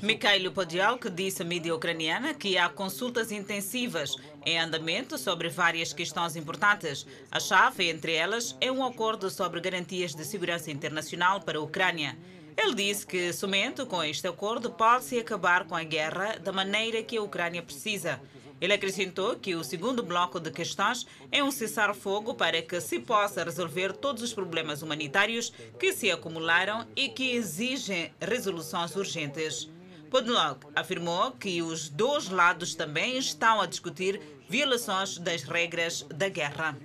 [0.02, 4.16] Mikhailo Podolyak disse à mídia ucraniana que há consultas intensivas
[4.46, 7.06] em andamento sobre várias questões importantes.
[7.30, 12.18] A chave, entre elas, é um acordo sobre garantias de segurança internacional para a Ucrânia.
[12.58, 17.16] Ele disse que somente com este acordo pode-se acabar com a guerra da maneira que
[17.16, 18.20] a Ucrânia precisa.
[18.60, 23.44] Ele acrescentou que o segundo bloco de questões é um cessar-fogo para que se possa
[23.44, 29.70] resolver todos os problemas humanitários que se acumularam e que exigem resoluções urgentes.
[30.10, 36.76] Podolak afirmou que os dois lados também estão a discutir violações das regras da guerra.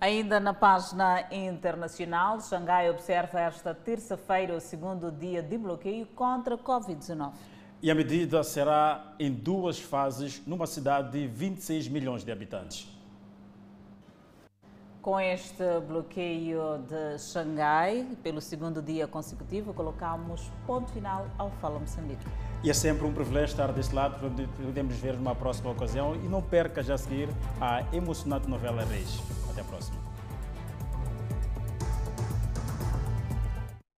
[0.00, 6.58] Ainda na página internacional, Xangai observa esta terça-feira o segundo dia de bloqueio contra a
[6.58, 7.32] Covid-19.
[7.82, 12.88] E a medida será em duas fases, numa cidade de 26 milhões de habitantes.
[15.02, 22.24] Com este bloqueio de Xangai, pelo segundo dia consecutivo, colocamos ponto final ao Fala Moçambique.
[22.64, 24.18] E é sempre um privilégio estar deste lado,
[24.56, 26.14] podemos ver numa próxima ocasião.
[26.16, 27.28] E não perca já a seguir
[27.60, 29.20] a emocionante novela Reis.
[29.50, 30.09] Até a próxima.